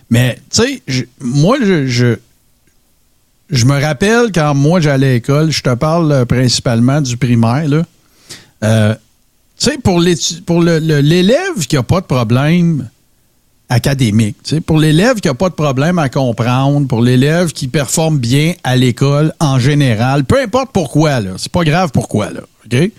[0.10, 2.16] Mais tu sais, moi, je, je,
[3.50, 7.68] je me rappelle quand moi j'allais à l'école, je te parle euh, principalement du primaire,
[7.68, 7.84] là.
[8.64, 8.94] Euh,
[9.60, 12.90] tu sais, pour l'élève qui n'a pas de problème
[13.74, 14.38] académique.
[14.44, 18.20] tu sais, Pour l'élève qui n'a pas de problème à comprendre, pour l'élève qui performe
[18.20, 21.32] bien à l'école en général, peu importe pourquoi, là.
[21.38, 22.42] C'est pas grave pourquoi, là.
[22.66, 22.92] OK?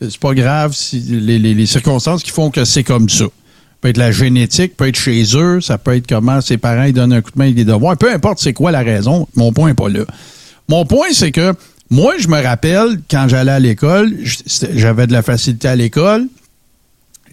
[0.00, 3.26] C'est pas grave si les, circonstances qui font que c'est comme ça.
[3.80, 6.92] peut être la génétique, peut être chez eux, ça peut être comment ses parents ils
[6.92, 7.96] donnent un coup de main avec des devoirs.
[7.96, 10.04] Peu importe c'est quoi la raison, mon point n'est pas là.
[10.68, 11.54] Mon point, c'est que
[11.90, 14.14] moi, je me rappelle, quand j'allais à l'école,
[14.72, 16.26] j'avais de la facilité à l'école.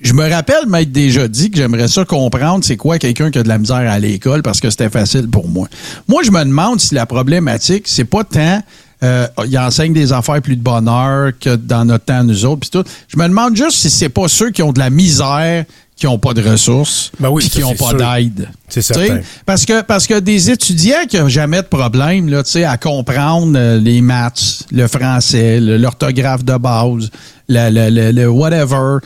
[0.01, 3.43] Je me rappelle m'être déjà dit que j'aimerais ça comprendre c'est quoi quelqu'un qui a
[3.43, 5.67] de la misère à l'école parce que c'était facile pour moi.
[6.07, 8.61] Moi, je me demande si la problématique, c'est pas tant
[9.01, 12.69] euh, il enseigne des affaires plus de bonheur que dans notre temps, nous autres, puis
[12.69, 12.83] tout.
[13.07, 15.63] Je me demande juste si c'est pas ceux qui ont de la misère,
[15.95, 18.49] qui n'ont pas de ressources, Ben oui, qui n'ont pas d'aide.
[18.67, 19.19] C'est certain.
[19.45, 22.77] Parce que, parce que des étudiants qui n'ont jamais de problème là, tu sais, à
[22.77, 27.09] comprendre euh, les maths, le français, l'orthographe de base,
[27.49, 28.99] le, le- le- le whatever.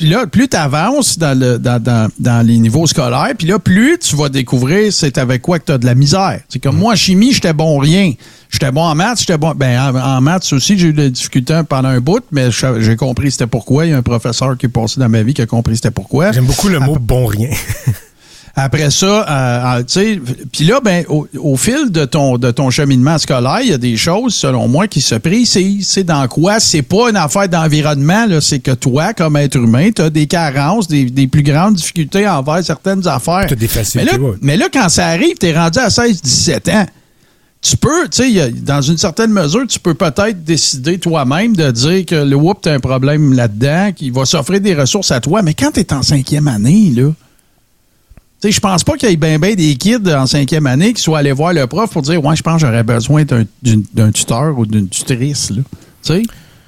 [0.00, 3.98] Là, plus tu avances dans, le, dans, dans, dans les niveaux scolaires, puis là, plus
[3.98, 6.40] tu vas découvrir c'est avec quoi que tu as de la misère.
[6.48, 8.12] C'est comme moi, en chimie, j'étais bon rien.
[8.50, 9.52] J'étais bon en maths, j'étais bon.
[9.54, 12.48] Ben, en, en maths aussi, j'ai eu des difficultés pendant un bout, mais
[12.80, 13.86] j'ai compris c'était pourquoi.
[13.86, 15.92] Il y a un professeur qui est passé dans ma vie qui a compris c'était
[15.92, 16.32] pourquoi.
[16.32, 17.50] J'aime beaucoup le mot bon rien.
[18.56, 20.20] Après ça, euh, euh, tu sais,
[20.52, 23.78] puis là, ben, au, au fil de ton, de ton cheminement scolaire, il y a
[23.78, 25.86] des choses, selon moi, qui se précisent.
[25.88, 26.60] C'est dans quoi?
[26.60, 28.40] C'est pas une affaire d'environnement, là.
[28.40, 32.28] C'est que toi, comme être humain, tu as des carences, des, des plus grandes difficultés
[32.28, 33.46] envers certaines affaires.
[33.48, 34.36] T'as des facilités, mais là, ouais.
[34.42, 36.86] mais là, quand ça arrive, tu es rendu à 16-17 ans.
[37.62, 42.06] Tu peux, tu sais, dans une certaine mesure, tu peux peut-être décider toi-même de dire
[42.06, 45.42] que le whoop, tu as un problème là-dedans, qu'il va s'offrir des ressources à toi.
[45.42, 47.10] Mais quand tu es en cinquième année, là,
[48.42, 51.02] sais, je pense pas qu'il y ait bien ben des kids en cinquième année qui
[51.02, 54.58] soient allés voir le prof pour dire Ouais, je pense que j'aurais besoin d'un- tuteur
[54.58, 55.50] ou d'une tutrice.
[55.50, 55.62] Là.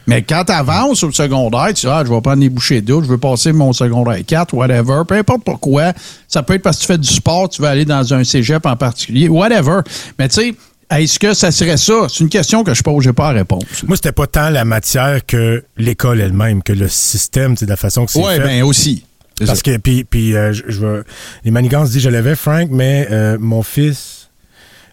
[0.08, 3.02] Mais quand tu avances au secondaire, tu dis Ah, je vais prendre des bouchées d'eau,
[3.02, 5.02] je veux passer mon secondaire 4, whatever.
[5.06, 5.92] Peu importe pourquoi.
[6.26, 8.66] Ça peut être parce que tu fais du sport, tu veux aller dans un cégep
[8.66, 9.80] en particulier, whatever.
[10.18, 10.54] Mais tu sais,
[10.90, 12.06] est-ce que ça serait ça?
[12.08, 13.62] C'est une question que je pose, j'ai pas la réponse.
[13.86, 17.76] Moi, c'était pas tant la matière que l'école elle-même, que le système, c'est de la
[17.76, 18.42] façon que c'est Ouais, fait.
[18.42, 19.04] ben aussi.
[19.46, 21.04] Parce que, puis, puis euh, je, je veux-
[21.44, 24.30] les manigances disent, je l'avais, Frank, mais euh, mon fils,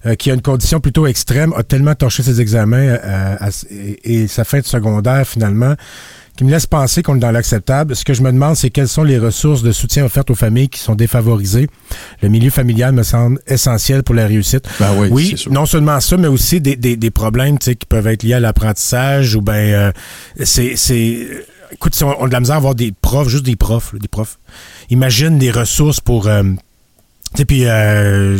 [0.06, 4.24] euh, qui a une condition plutôt extrême, a tellement torché ses examens euh, à- et,
[4.24, 5.76] et sa fin de secondaire, finalement,
[6.38, 7.94] qui me laisse penser qu'on est dans l'acceptable.
[7.98, 10.70] Ce que je me demande, c'est quelles sont les ressources de soutien offertes aux familles
[10.70, 11.68] qui sont défavorisées.
[12.22, 14.64] Le milieu familial me semble essentiel pour la réussite.
[14.80, 15.52] Ben oui, sûr.
[15.52, 19.36] non seulement ça, mais aussi des, des, des problèmes qui peuvent être liés à l'apprentissage
[19.36, 19.92] ou ben euh,
[20.46, 21.28] c'est c'est
[21.72, 23.94] écoute si on, on a de la misère à avoir des profs, juste des profs,
[23.96, 24.38] des profs.
[24.90, 28.38] Imagine des ressources pour euh, tu sais puis euh,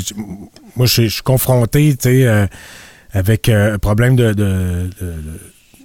[0.76, 2.48] moi je suis- confronté tu sais euh,
[3.12, 5.14] avec euh, un problème de de, de,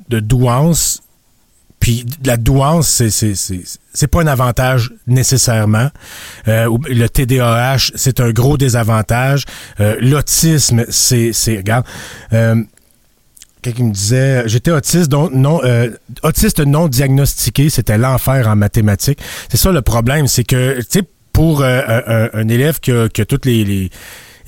[0.09, 1.01] de douance
[1.81, 3.61] puis la douance, c'est c'est c'est
[3.93, 5.91] c'est pas un avantage nécessairement.
[6.49, 9.45] Euh, le TDAH, c'est un gros désavantage.
[9.81, 11.85] Euh, L'autisme, c'est c'est regarde.
[12.33, 12.63] Euh,
[13.65, 15.89] Quelqu'un me disait, j'étais autiste, donc non, euh,
[16.23, 19.19] autiste non diagnostiqué, c'était l'enfer en mathématiques.
[19.49, 21.03] C'est ça le problème, c'est que, tu sais,
[21.33, 23.91] pour euh, un, élève qui a, qui a toutes les, les,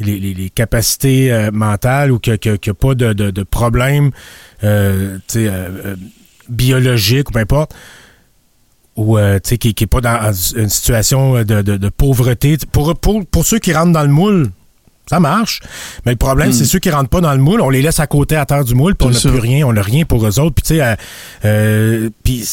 [0.00, 4.10] les, les- capacités euh, mentales ou qui n'a pas de, de, de problème,
[4.64, 5.96] euh, euh, euh,
[6.50, 7.74] biologique ou peu importe,
[8.96, 12.58] ou euh, qui n'est pas dans une situation de, de, de pauvreté.
[12.70, 14.50] Pour, pour, pour ceux qui rentrent dans le moule,
[15.08, 15.60] ça marche.
[16.04, 18.06] Mais le problème, c'est ceux qui rentrent pas dans le moule, on les laisse à
[18.06, 20.38] côté à terre du moule, puis on n'a plus rien, on n'a rien pour eux
[20.40, 20.54] autres.
[20.54, 20.94] Puis tu sais, euh,
[21.44, 22.44] euh, puis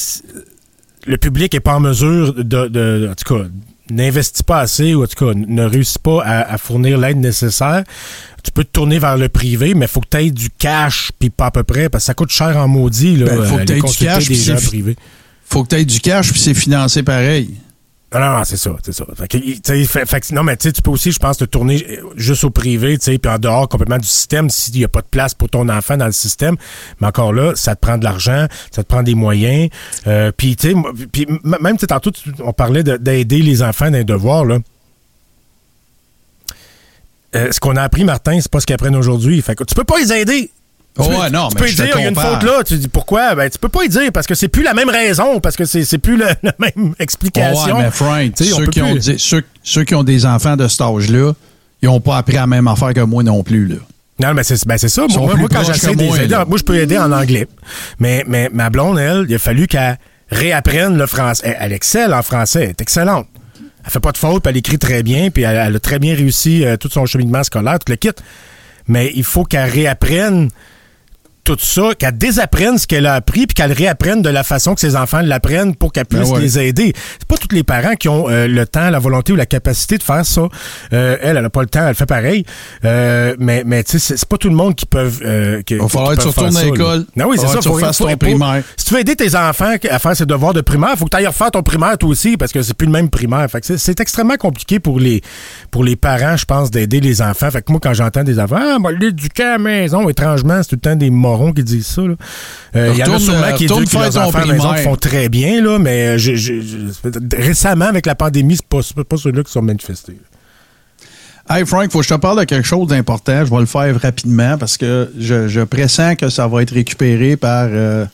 [1.05, 3.43] le public est pas en mesure de, de- en tout cas,
[3.91, 7.83] n'investis pas assez, ou en tout cas, ne réussis pas à, à fournir l'aide nécessaire,
[8.43, 11.29] tu peux te tourner vers le privé, mais faut que tu aies du cash, puis
[11.29, 13.61] pas à peu près, parce que ça coûte cher en maudit, là, Ben, faut que
[13.61, 14.95] euh, t'aies aller du consulter cash, des gens privés.
[15.45, 17.55] Faut que tu aies du cash, puis c'est financé pareil.
[18.13, 19.05] Non, non, non, c'est ça, c'est ça.
[19.15, 22.97] Fait que, non, mais tu peux aussi, je pense, te tourner euh, juste au privé,
[22.99, 25.49] tu sais, puis en dehors complètement du système s'il n'y a pas de place pour
[25.49, 26.55] ton enfant dans le système.
[27.01, 29.69] Mais encore là, ça te prend de l'argent, ça te prend des moyens.
[30.05, 31.25] Euh, puis, tu sais,
[31.59, 32.11] même, tantôt,
[32.43, 34.59] on parlait de- d'aider les enfants dans les devoirs, là.
[37.35, 39.41] Euh, ce qu'on a appris, Martin, c'est pas ce qu'ils apprennent aujourd'hui.
[39.41, 40.51] Fait que tu peux pas les aider.
[40.95, 42.15] Tu Oh, peux, ouais, non, tu mais peux je te dire, il y a une
[42.15, 42.63] faute là.
[42.63, 43.33] Tu dis pourquoi?
[43.33, 45.65] Ben, tu peux pas y dire parce que c'est plus la même raison, parce que
[45.65, 47.77] c'est plus le- la même explication.
[47.77, 50.81] Ouais, mais Frank, on ceux qui, ont, ceux, ceux qui ont des enfants de cet
[50.81, 51.33] âge-là,
[51.81, 53.67] ils n'ont pas appris la même affaire que moi non plus.
[53.67, 53.75] Là.
[54.19, 55.07] Non, mais c'est ben c'est ça.
[55.09, 57.47] Moi, plus moi, quand j'essaie les moi, moi, je peux aider en anglais.
[57.97, 59.97] Mais, mais ma blonde, elle, il a fallu qu'elle
[60.29, 61.41] réapprenne le français.
[61.47, 62.63] Elle, elle excelle en français.
[62.65, 63.25] Elle est excellente.
[63.83, 65.97] Elle fait pas de faute, puis elle écrit très bien, puis elle, elle a très
[65.97, 68.11] bien réussi euh, tout son cheminement scolaire, tout le kit.
[68.87, 70.49] Mais il faut qu'elle réapprenne
[71.43, 74.81] tout ça, qu'elle désapprenne ce qu'elle a appris, puis qu'elle réapprenne de la façon que
[74.81, 76.41] ses enfants l'apprennent pour qu'elle puisse Ben ouais.
[76.41, 76.93] les aider.
[77.19, 79.97] C'est pas tous les parents qui ont euh, le temps, la volonté ou la capacité
[79.97, 80.47] de faire ça.
[80.93, 82.45] Euh, elle, elle a pas le temps, elle fait pareil.
[82.85, 85.21] Euh, mais mais tu sais, c'est pas tout le monde qui peuvent.
[85.23, 87.05] Euh, qui, va falloir que tu retournes à l'école.
[87.15, 87.59] Non, oui, c'est ça.
[87.59, 88.63] tu refasses ton primaire.
[88.77, 91.17] Si tu veux aider tes enfants à faire ses devoirs de primaire, faut que tu
[91.17, 93.49] ailles refaire ton primaire toi aussi, parce que c'est plus le même primaire.
[93.49, 95.21] Fait que c'est- extrêmement compliqué pour les
[95.71, 97.49] pour les parents, je pense, d'aider les enfants.
[97.51, 100.69] Fait que moi, quand j'entends des enfants, ah, moi, l'éduquer à la maison, étrangement, c'est
[100.69, 101.09] tout le temps des
[101.53, 102.01] qui disent ça.
[102.01, 102.15] là.
[102.75, 104.75] Euh, Il y en a sûrement euh, qui leurs enfants primaire.
[104.75, 108.65] qui font très bien, là, mais euh, je- je- je- récemment, avec la pandémie, c'est
[108.65, 110.17] pas, pas ceux-là qui sont manifestés.
[111.49, 113.43] Hey Frank, faut que je te parle de quelque chose d'important.
[113.45, 117.35] Je vais le faire rapidement parce que je, je pressens que ça va être récupéré
[117.35, 118.05] par euh,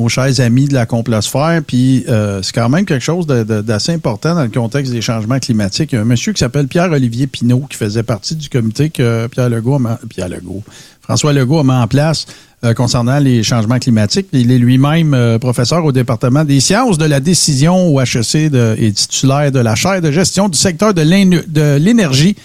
[0.00, 1.62] nos chers amis de la complosphère.
[1.64, 5.00] Puis euh, c'est quand même quelque chose de- de- d'assez important dans le contexte des
[5.00, 5.92] changements climatiques.
[5.92, 9.28] Il y a un monsieur qui s'appelle Pierre-Olivier Pinault qui faisait partie du comité que
[9.28, 10.64] Pierre Legault a Pierre Legault,
[11.02, 12.26] François Legault a mis en place
[12.64, 14.28] euh, concernant les changements climatiques.
[14.32, 18.76] Il est lui-même euh, professeur au département des sciences de la décision au HEC de-
[18.78, 22.36] et titulaire de la chaire de gestion du secteur de l'éne- de l'énergie.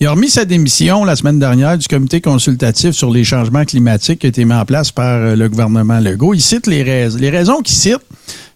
[0.00, 4.20] Il a remis sa démission la semaine dernière du comité consultatif sur les changements climatiques
[4.20, 6.34] qui a été mis en place par euh, le gouvernement Legault.
[6.34, 7.18] Il cite les raisons.
[7.18, 7.98] Les raisons qu'il cite,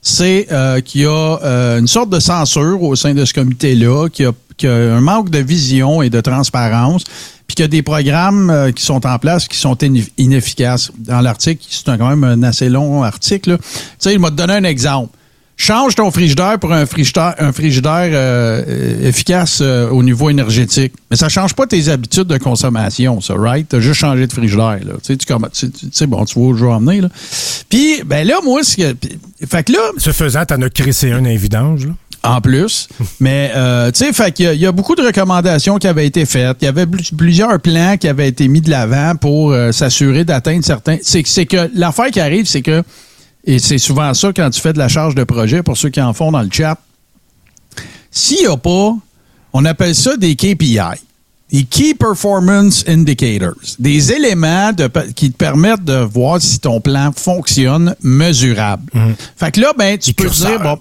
[0.02, 4.08] c'est euh, qu'il y a euh, une sorte de censure au sein de ce comité-là,
[4.08, 4.32] qu'il y a,
[4.64, 7.04] un manque de vision et de transparence,
[7.46, 10.90] puis qu'il y a des programmes euh, qui sont en place qui sont ineff- inefficaces.
[10.98, 13.58] Dans l'article, c'est quand même un assez long article.
[13.58, 13.64] Tu
[13.98, 15.16] sais, il m'a donné un exemple.
[15.56, 20.94] Change ton frigidaire pour un frigidaire, euh, efficace euh, au niveau énergétique.
[21.10, 23.68] Mais ça change pas tes habitudes de consommation, ça, right?
[23.68, 24.78] T'as juste changé de frigidaire.
[25.04, 25.16] Tu
[25.52, 27.08] sais, tu, bon, tu vois où je veux là.
[27.68, 28.92] Puis, ben là, moi, ce que...
[28.94, 31.92] puis- Fait que là, Ce faisant, t'en as crissé un invidange, là.
[32.22, 32.88] En plus.
[33.18, 36.26] Mais, euh, tu sais, fait qu'il y y, a beaucoup de recommandations qui avaient été
[36.26, 36.58] faites.
[36.60, 40.24] Il y avait pl- plusieurs plans qui avaient été mis de l'avant pour euh, s'assurer
[40.24, 40.98] d'atteindre certains.
[41.02, 42.82] C'est que- l'affaire qui arrive, c'est que,
[43.44, 46.00] et c'est souvent ça quand tu fais de la charge de projet, pour ceux qui
[46.02, 46.76] en font dans le chat,
[48.10, 48.94] s'il n'y a pas,
[49.52, 50.78] on appelle ça des KPI.
[51.52, 53.54] Des Key Performance Indicators.
[53.80, 58.84] Des éléments de- qui te permettent de voir si ton plan fonctionne mesurable.
[59.36, 60.50] Fait que là, ben, tu Des peux curseurs.
[60.50, 60.78] dire, bon,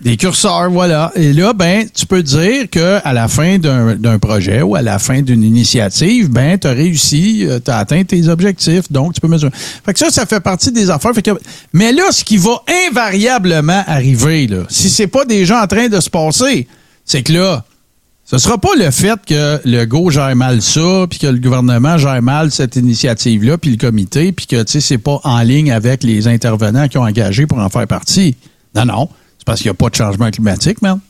[0.00, 1.12] des curseurs, voilà.
[1.14, 4.98] Et là, ben, tu peux dire que à la fin d'un projet ou à la
[4.98, 9.28] fin d'une initiative, ben, tu as réussi, tu as atteint tes objectifs, donc tu peux
[9.28, 9.52] mesurer.
[9.54, 11.12] Fait que ça, ça fait partie des affaires.
[11.14, 11.38] Fait que-
[11.72, 15.88] mais là, ce qui va invariablement arriver, là, si c'est pas des gens en train
[15.88, 16.66] de se passer,
[17.04, 17.64] c'est que là,
[18.24, 21.98] ce sera pas le fait que le go gère mal ça, puis que le gouvernement
[21.98, 25.72] gère mal cette initiative-là, puis le comité, puis que, tu sais, c'est pas en ligne
[25.72, 28.36] avec les intervenants qui ont engagé pour en faire partie.
[28.74, 29.08] Non, non.
[29.40, 31.00] C'est parce qu'il n'y a pas de changement climatique, man.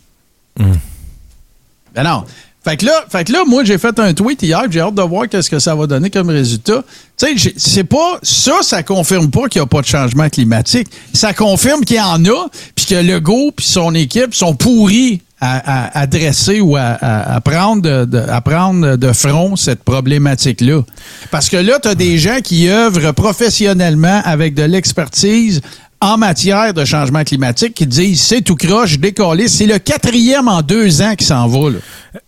[1.95, 2.25] Ben non.
[2.63, 5.01] Fait que là, fait que là moi, j'ai fait un tweet hier, j'ai hâte de
[5.03, 6.85] voir qu'est-ce que ça va donner comme résultat.
[7.19, 10.89] Tu sais, c'est pas, ça, ça confirme pas qu'il n'y a pas de changement climatique.
[11.15, 15.87] Ça confirme qu'il y en a, puis que Legault puis son équipe sont pourris à,
[15.97, 20.83] à adresser ou à, à- à prendre de, de- à prendre de front cette problématique-là.
[21.31, 25.63] Parce que là, tu as des gens qui œuvrent professionnellement avec de l'expertise
[26.01, 29.49] en matière de changement climatique qui disent c'est tout croche, décollé.
[29.49, 31.71] C'est le quatrième en deux ans qui s'en va.
[31.71, 31.79] Là.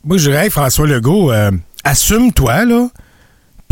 [0.04, 1.50] Moi, je dirais, François Legault, euh,
[1.84, 2.88] assume-toi, là.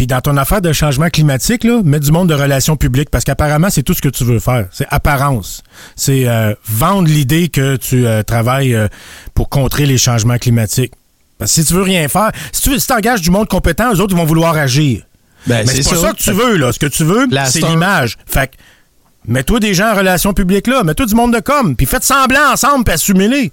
[0.01, 3.23] Puis dans ton affaire de changement climatique, là, mets du monde de relations publiques parce
[3.23, 4.67] qu'apparemment, c'est tout ce que tu veux faire.
[4.73, 5.63] C'est apparence.
[5.95, 8.89] C'est euh, vendre l'idée que tu euh, travailles euh,
[9.35, 10.95] pour contrer les changements climatiques.
[11.37, 14.01] Parce que si tu veux rien faire, si tu si engages du monde compétent, eux
[14.01, 15.03] autres ils vont vouloir agir.
[15.47, 16.13] Ben, Mais c'est pas ça.
[16.13, 16.73] que tu veux, là.
[16.73, 18.17] Ce que tu veux, c'est l'image.
[18.25, 18.57] Fait que
[19.29, 22.53] Mets-toi des gens en relation publique là, mets-toi du monde de com, puis faites semblant
[22.53, 23.53] ensemble, puis assumez-les.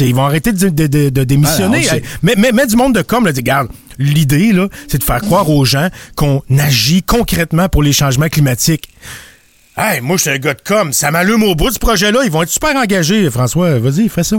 [0.00, 1.86] Ils vont arrêter de, de- de- de démissionner.
[1.90, 5.04] Ah, mais, mais, mets du monde de com, là, dis, regarde, l'idée, là, c'est de
[5.04, 8.90] faire croire aux gens qu'on agit concrètement pour les changements climatiques.
[9.76, 12.20] Hey, moi, je suis un gars de com, ça m'allume au bout de ce projet-là,
[12.24, 13.78] ils vont être super engagés, François.
[13.78, 14.36] Vas-y, fais ça.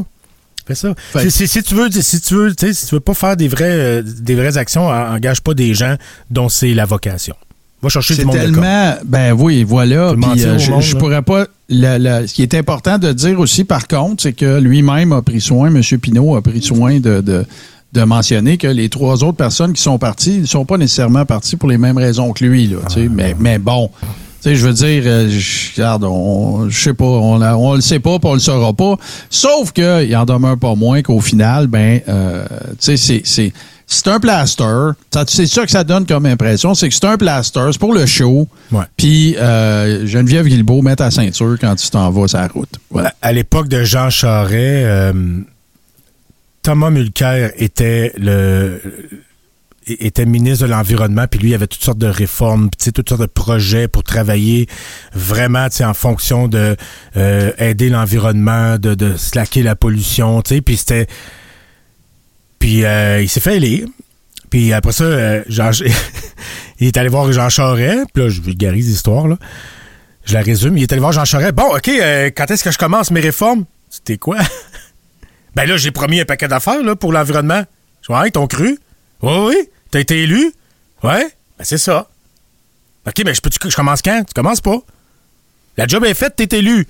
[0.67, 0.93] Fais ça.
[1.13, 4.01] Fait- Si, tu veux, si tu veux, si tu veux pas faire des vrais, euh,
[4.05, 5.95] des vraies actions, en- engage pas des gens
[6.29, 7.35] dont c'est la vocation.
[7.81, 8.93] Va chercher du monde tellement.
[9.05, 10.13] Ben oui, voilà.
[10.19, 10.99] Puis, euh, je, monde, je là.
[10.99, 11.45] pourrais pas.
[11.69, 15.21] la- la- ce qui est important de dire aussi, par contre, c'est que lui-même a
[15.21, 15.81] pris soin, M.
[15.99, 17.45] Pinault a pris soin de, de,
[17.93, 21.55] de mentionner que les trois autres personnes qui sont parties ne sont pas nécessairement parties
[21.55, 22.67] pour les mêmes raisons que lui.
[22.67, 23.07] Là, sais.
[23.11, 23.91] mais, mais bon.
[24.41, 27.81] Tu sais, je veux dire, euh, je, regarde, on, je sais pas, on, on le
[27.81, 28.95] sait pas, puis on le saura pas.
[29.29, 32.45] Sauf que il en demeure pas moins qu'au final, ben, euh,
[32.79, 33.51] tu sais, c'est,
[33.87, 34.91] c'est, un plaster.
[35.27, 38.05] C'est ça que ça donne comme impression, c'est que c'est un plaster, c'est pour le
[38.05, 38.47] show.
[38.97, 42.79] Puis euh, Geneviève Guilbeault, met ta ceinture quand tu t'en vas sur la route.
[42.89, 43.13] Voilà.
[43.21, 45.13] À, à l'époque de Jean Charest, euh,
[46.63, 48.81] Thomas Mulcair était le
[49.87, 53.07] était ministre de l'environnement puis lui il avait toutes sortes de réformes tu sais toutes
[53.07, 54.67] sortes de projets pour travailler
[55.13, 56.75] vraiment en fonction de
[57.15, 61.07] euh, aider l'environnement de, de slacker la pollution tu sais puis c'était
[62.59, 63.87] puis euh, il s'est fait élire
[64.49, 65.71] puis après ça euh, Jean-
[66.79, 69.37] il est allé voir Jean Charest puis là je vulgarise l'histoire là
[70.27, 70.77] je la résume.
[70.77, 71.53] Il est allé voir Jean Charest.
[71.53, 73.63] Bon, OK, euh, quand est-ce que je commence mes réformes?
[73.89, 74.37] C'était quoi?
[75.55, 77.63] ben là, j'ai promis un paquet d'affaires là, pour l'environnement.
[78.09, 78.77] Ouais, t'ont cru?
[79.21, 79.55] Oui, oui.
[79.89, 80.51] T'as été élu?
[81.01, 81.29] Ouais.
[81.57, 82.09] Ben c'est ça.
[83.07, 84.21] OK, mais je peux je commence quand?
[84.27, 84.79] Tu commences pas.
[85.77, 86.85] La job est faite, t'es élu.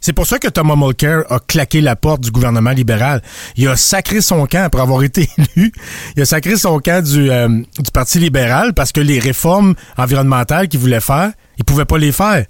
[0.00, 3.22] C'est pour ça que Thomas Mulcair a claqué la porte du gouvernement libéral.
[3.56, 5.72] Il a sacré son camp après avoir été élu.
[6.16, 10.68] Il a sacré son camp du, euh, du Parti libéral parce que les réformes environnementales
[10.68, 12.46] qu'il voulait faire, il pouvait pas les faire.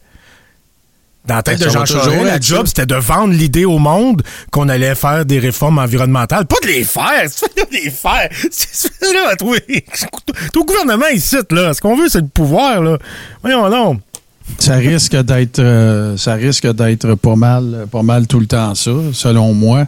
[1.27, 3.79] Dans la tête Ben, de Jean Charest, la être job, c'était de vendre l'idée au
[3.79, 6.47] monde qu'on allait faire des réformes environnementales.
[6.47, 7.29] Pas de les faire!
[7.29, 8.29] C'est de les faire!
[8.51, 9.57] C'est là, toi!
[10.57, 11.75] Au gouvernement ici, là.
[11.75, 12.99] Ce qu'on veut, c'est le pouvoir, là.
[13.43, 14.01] Voyons non.
[14.59, 18.93] Ça risque d'être euh, ça risque d'être pas mal pas mal tout le temps ça,
[19.13, 19.87] selon moi.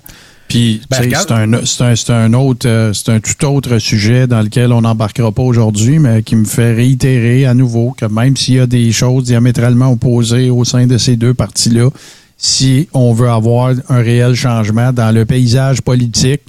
[0.49, 4.43] Puis Ben, c'est un c'est un un autre euh, c'est un tout autre sujet dans
[4.43, 8.55] lequel on n'embarquera pas aujourd'hui, mais qui me fait réitérer à nouveau que même s'il
[8.55, 11.89] y a des choses diamétralement opposées au sein de ces deux partis-là,
[12.37, 16.43] si on veut avoir un réel changement dans le paysage politique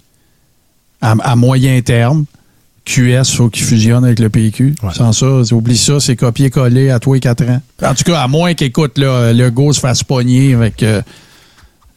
[1.02, 2.26] à, à moyen terme,
[2.86, 4.76] QS, faut qu'il fusionne avec le PQ.
[4.84, 4.94] Ouais.
[4.94, 7.62] Sans ça, oublie ça, c'est copier-coller à toi et quatre ans.
[7.82, 11.02] En tout cas, à moins qu'écoute, là, le go se fasse pogner avec euh,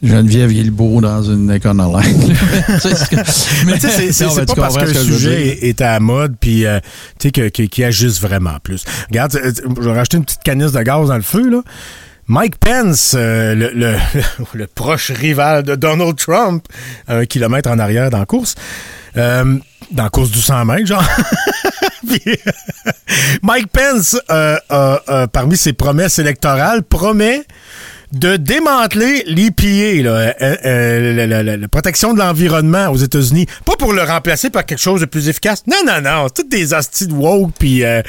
[0.01, 2.15] Geneviève Guilbeault dans une école online.
[3.65, 6.79] Mais tu sais, c'est- pas parce que le sujet est, à la mode puis euh,
[7.19, 8.83] tu sais que- que- qu'il agisse vraiment plus.
[9.09, 11.61] Regarde, euh, je vais rajouter une petite canisse de gaz dans le feu là.
[12.27, 13.97] Mike Pence, euh, le,
[14.53, 16.65] le, proche rival de Donald Trump,
[17.07, 18.55] un kilomètre en arrière dans la course,
[19.15, 19.57] euh,
[19.91, 21.03] dans course du 100 mètres, genre.
[23.43, 27.43] Mike Pence, euh, parmi ses promesses électorales, promet
[28.13, 33.47] de démanteler l'EPA, là, euh, euh, la, la- la- la protection de l'environnement aux États-Unis,
[33.65, 35.63] pas pour le remplacer par quelque chose de plus efficace.
[35.67, 38.01] Non, non, non, c'est toutes des hosties de woke, puis euh,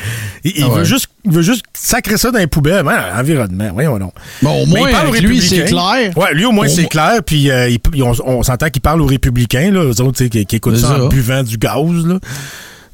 [0.45, 0.79] il, Ah ouais.
[0.79, 2.87] veut juste, il veut juste sacrer ça dans les poubelles.
[2.87, 4.13] Ouais, l'environnement, voyons donc.
[4.41, 6.11] Bon, au moins, il parle aux avec lui, c'est républicains.
[6.13, 6.17] clair.
[6.17, 7.21] Ouais, lui, au moins, c'est clair.
[7.27, 10.57] Puis euh, il- on, on s'entend qu'il parle aux républicains, là, eux autres, qui, qui
[10.57, 12.19] écoutent ça, en buvant du gaz, là.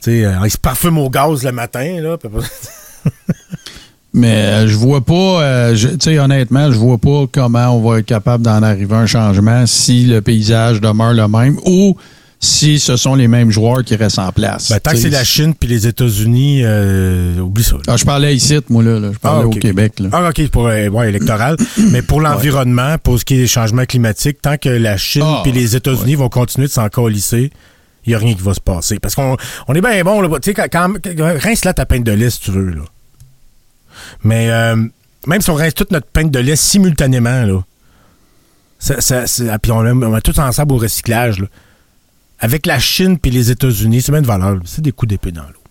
[0.09, 2.16] Euh, ils se parfument au gaz le matin, là.
[4.16, 7.80] Mais euh, je vois pas, euh, je- tu sais, honnêtement, je vois pas comment on
[7.88, 11.96] va être capable d'en arriver à un changement si le paysage demeure le même ou
[12.38, 14.70] si ce sont les mêmes joueurs qui restent en place.
[14.70, 17.76] Ben, tant que c'est la Chine puis les États-Unis, euh, oublie ça.
[17.88, 19.00] Ah, je parlais ici, moi, là.
[19.00, 19.10] là.
[19.12, 20.10] Je parlais Ah, au Québec, là.
[20.12, 21.56] Ah, OK, pour euh, ouais, électoral.
[21.90, 25.40] Mais pour l'environnement, pour ce qui est des changements climatiques, tant que la Chine Ah,
[25.42, 27.50] puis les États-Unis vont continuer de s'en colisser,
[28.06, 28.98] il n'y a rien qui va se passer.
[29.00, 29.36] Parce qu'on
[29.66, 30.28] on est bien bon, là.
[30.40, 30.92] Tu sais, quand, quand,
[31.42, 32.82] rince là ta peinte de lait si tu veux, là.
[34.22, 34.76] Mais euh,
[35.26, 37.61] même si on rince toute notre peinte de lait simultanément, là,
[38.78, 41.42] ça, ah, puis on, met tout ensemble au recyclage.
[42.38, 44.59] Avec la Chine puis les États-Unis, c'est même valeur.
[44.66, 45.63] C'est des coups d'épée dans l'eau.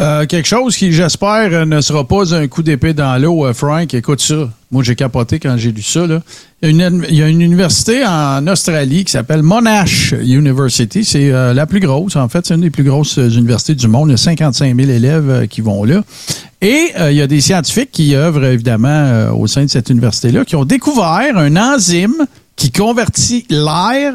[0.00, 3.92] Euh, quelque chose qui, j'espère, ne sera pas un coup d'épée dans l'eau, euh, Frank.
[3.92, 4.48] Écoute ça.
[4.70, 6.06] Moi, j'ai capoté quand j'ai lu ça.
[6.62, 11.04] Il, y a une, université en Australie qui s'appelle Monash University.
[11.04, 12.46] C'est euh, la plus grosse, en fait.
[12.46, 14.08] C'est une des plus grosses universités du monde.
[14.08, 16.02] Il y a 55 000 élèves qui vont là.
[16.62, 20.56] Et il y a des scientifiques qui œuvrent, évidemment, au sein de cette université-là, qui
[20.56, 22.26] ont découvert un enzyme
[22.56, 24.14] qui convertit l'air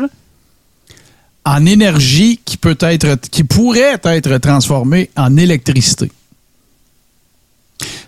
[1.46, 6.12] en énergie qui peut être qui pourrait être transformée en électricité.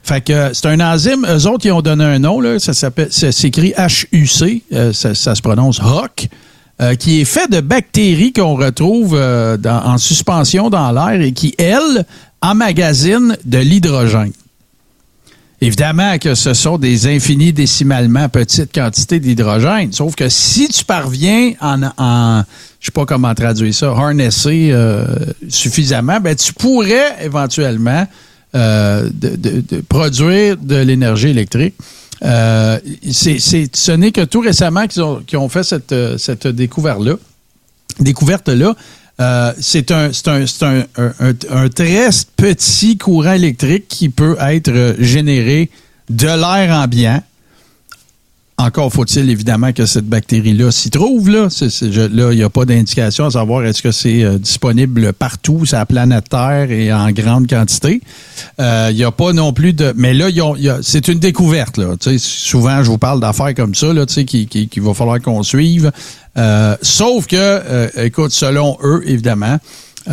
[0.04, 3.10] Fait que c'est un enzyme, eux autres, ils ont donné un nom, là, ça s'appelle,
[3.12, 3.74] ça s'écrit
[4.14, 6.30] HUC, euh, ça, ça se prononce HOC,
[6.80, 11.54] euh, qui est fait de bactéries qu'on retrouve euh, en suspension dans l'air et qui,
[11.58, 12.06] elles,
[12.42, 14.32] emmagasinent de l'hydrogène.
[15.60, 19.92] Évidemment que ce sont des infinis décimalement petites quantités d'hydrogène.
[19.92, 22.44] Sauf que si tu parviens en,
[22.80, 25.06] je sais pas comment traduire ça, harnesser euh,
[25.50, 28.06] suffisamment, ben tu pourrais éventuellement
[28.54, 29.10] euh,
[29.90, 31.74] produire de l'énergie électrique.
[32.24, 32.78] Euh,
[33.12, 37.16] ce n'est que tout récemment qu'ils ont, ont fait cette, cette découverte-là
[38.00, 38.76] découverte-là,
[39.20, 40.12] euh, c'est un,
[40.98, 45.70] un- un- un très petit courant électrique qui peut être euh, généré
[46.10, 47.22] de l'air ambiant.
[48.60, 51.30] Encore faut-il évidemment que cette bactérie-là s'y trouve.
[51.30, 55.14] Là, je- là il n'y a pas d'indication à savoir est-ce que c'est euh, disponible
[55.14, 58.02] partout sur la planète Terre et en grande quantité.
[58.60, 59.94] Euh, Il n'y a pas non plus de...
[59.96, 60.26] Mais là,
[60.82, 61.78] c'est une découverte.
[61.78, 61.94] Là.
[62.18, 65.44] Souvent, je vous parle d'affaires comme ça là, sais, qui- qui- qu'il va falloir qu'on
[65.44, 65.92] suive.
[66.40, 69.60] Euh, sauf que, écoute, selon eux, évidemment,
[70.08, 70.12] il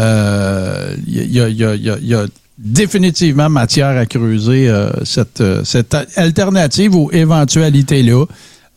[1.07, 2.27] y, a, y a- y a- y a
[2.59, 8.25] définitivement matière à creuser euh, cette, euh, cette alternative aux éventualités-là.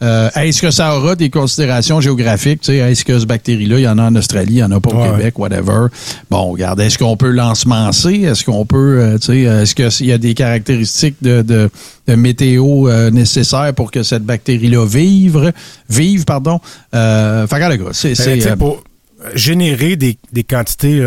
[0.03, 2.61] Euh, est-ce que ça aura des considérations géographiques?
[2.61, 4.71] Tu sais, Est-ce que ce bactérie-là, il y en a en Australie, il n'y en
[4.71, 5.09] a pas au Ouais.
[5.09, 5.88] Québec, whatever.
[6.30, 8.13] Bon, regarde, est-ce qu'on peut l'ensemencer?
[8.21, 11.71] Est-ce qu'on peut, euh, tu sais, est-ce qu'il y a des caractéristiques de, de,
[12.07, 15.51] de météo euh, nécessaires pour que cette bactérie-là vive,
[15.89, 16.59] vive, pardon?
[16.93, 18.84] Euh, fait regarde, c'est, Ben, c'est, tu sais, euh, pour
[19.34, 20.99] générer des, des quantités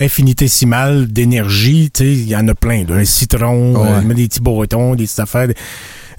[0.00, 2.84] infinitésimales d'énergie, tu sais, il y en a plein.
[2.86, 2.96] là.
[2.96, 3.88] Un citron, Ouais.
[4.10, 5.48] euh, des petits bâtons, des petites affaires.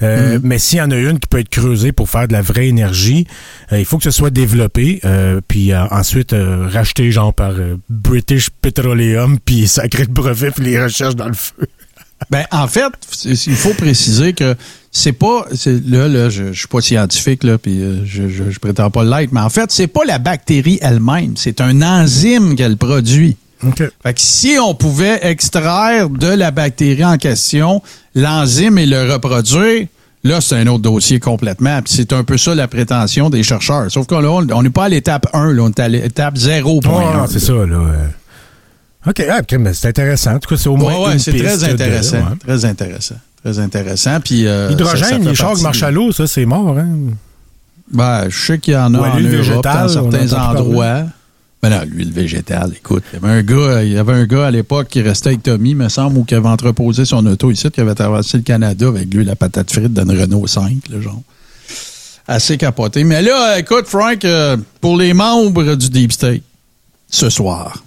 [0.02, 0.42] Euh, Mhm.
[0.44, 2.68] Mais s'il y en a une qui peut être creusée pour faire de la vraie
[2.68, 3.26] énergie,
[3.72, 5.00] euh, il faut que ce soit développé,
[5.48, 7.54] puis ensuite racheté genre par
[7.90, 11.54] British Petroleum, puis sacré de brevet, puis les recherches dans le feu.
[12.32, 12.86] Ben, en fait,
[13.26, 14.56] il faut préciser que
[14.90, 15.46] c'est pas.
[15.66, 19.34] Là, là, je, je suis pas scientifique, là, puis je, je, je prétends pas l'être,
[19.34, 23.36] mais en fait, c'est pas la bactérie elle-même, c'est un enzyme qu'elle produit.
[24.04, 27.82] Fait que si on pouvait extraire de la bactérie en question
[28.14, 29.88] l'enzyme et le reproduire,
[30.24, 31.80] là, c'est un autre dossier complètement.
[31.86, 33.90] C'est un peu ça la prétention des chercheurs.
[33.92, 36.64] Sauf qu'on là, on n'est pas à l'étape 1, là, on est à l'étape 0.1.
[36.88, 37.80] Ouais, non, c'est ça, là.
[39.08, 39.42] OK, ah,
[39.74, 40.32] c'est intéressant.
[40.36, 42.18] En tout cas, c'est au moins Ouais, ouais, c'est très de- intéressant.
[42.18, 42.38] ouais.
[42.44, 43.16] Très intéressant.
[43.44, 44.20] Très intéressant.
[44.20, 46.76] Puis, euh, ça- ça L'hydrogène, fait les chars qui marchent à l'eau, ça, c'est mort,
[46.80, 46.88] hein?
[47.94, 51.04] Ben, je sais qu'il y en a Ou à en Europe, végétale, dans certains endroits.
[51.68, 54.46] Ben non, l'huile végétale, écoute, il y avait un gars, il y avait un gars
[54.46, 57.72] à l'époque qui restait avec Tommy, me semble, ou qui avait entreposé son auto ici,
[57.72, 61.24] qui avait traversé le Canada avec lui la patate frite d'une Renault 5, le genre.
[62.28, 63.04] Assez capoté.
[63.04, 66.44] Mais là, écoute, Frank, euh, pour les membres du Deep State,
[67.10, 67.84] ce soir,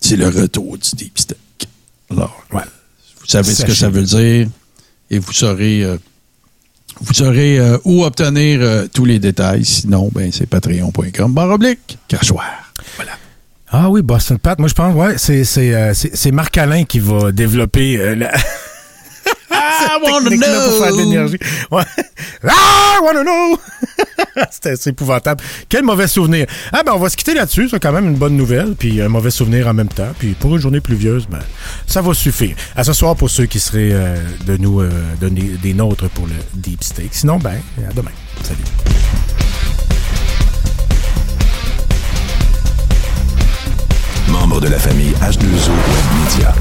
[0.00, 1.38] c'est le retour du Deep State.
[2.10, 2.62] Alors, Ouais.
[3.20, 4.48] vous savez ce que ça veut dire
[5.10, 5.98] et vous saurez, euh,
[7.00, 9.64] vous saurez euh, où obtenir euh, tous les détails.
[9.64, 11.32] Sinon, ben, c'est patreon.com.
[11.32, 11.98] Barre oblique.
[12.96, 13.12] Voilà.
[13.68, 16.84] Ah oui, Boston Pat, moi je pense, ouais, c'est, c'est, euh, c'est, c'est Marc Alain
[16.84, 18.32] qui va développer euh, la
[19.66, 21.04] I wanna technique-là pour faire de know.
[21.04, 21.38] l'énergie.
[21.70, 21.82] Ouais.
[22.46, 23.58] Ah, I wanna know!
[24.50, 25.42] C'était épouvantable.
[25.68, 26.46] Quel mauvais souvenir.
[26.72, 29.08] Ah ben on va se quitter là-dessus, c'est quand même une bonne nouvelle, puis un
[29.08, 30.12] mauvais souvenir en même temps.
[30.18, 31.40] Puis pour une journée pluvieuse, ben
[31.86, 32.56] ça va suffire.
[32.74, 34.90] À ce soir pour ceux qui seraient euh, de nous euh,
[35.20, 37.08] des nôtres pour le deep steak.
[37.12, 38.10] Sinon, ben à demain.
[38.42, 38.60] Salut.
[44.28, 46.54] Membre de la famille H2O Web Media.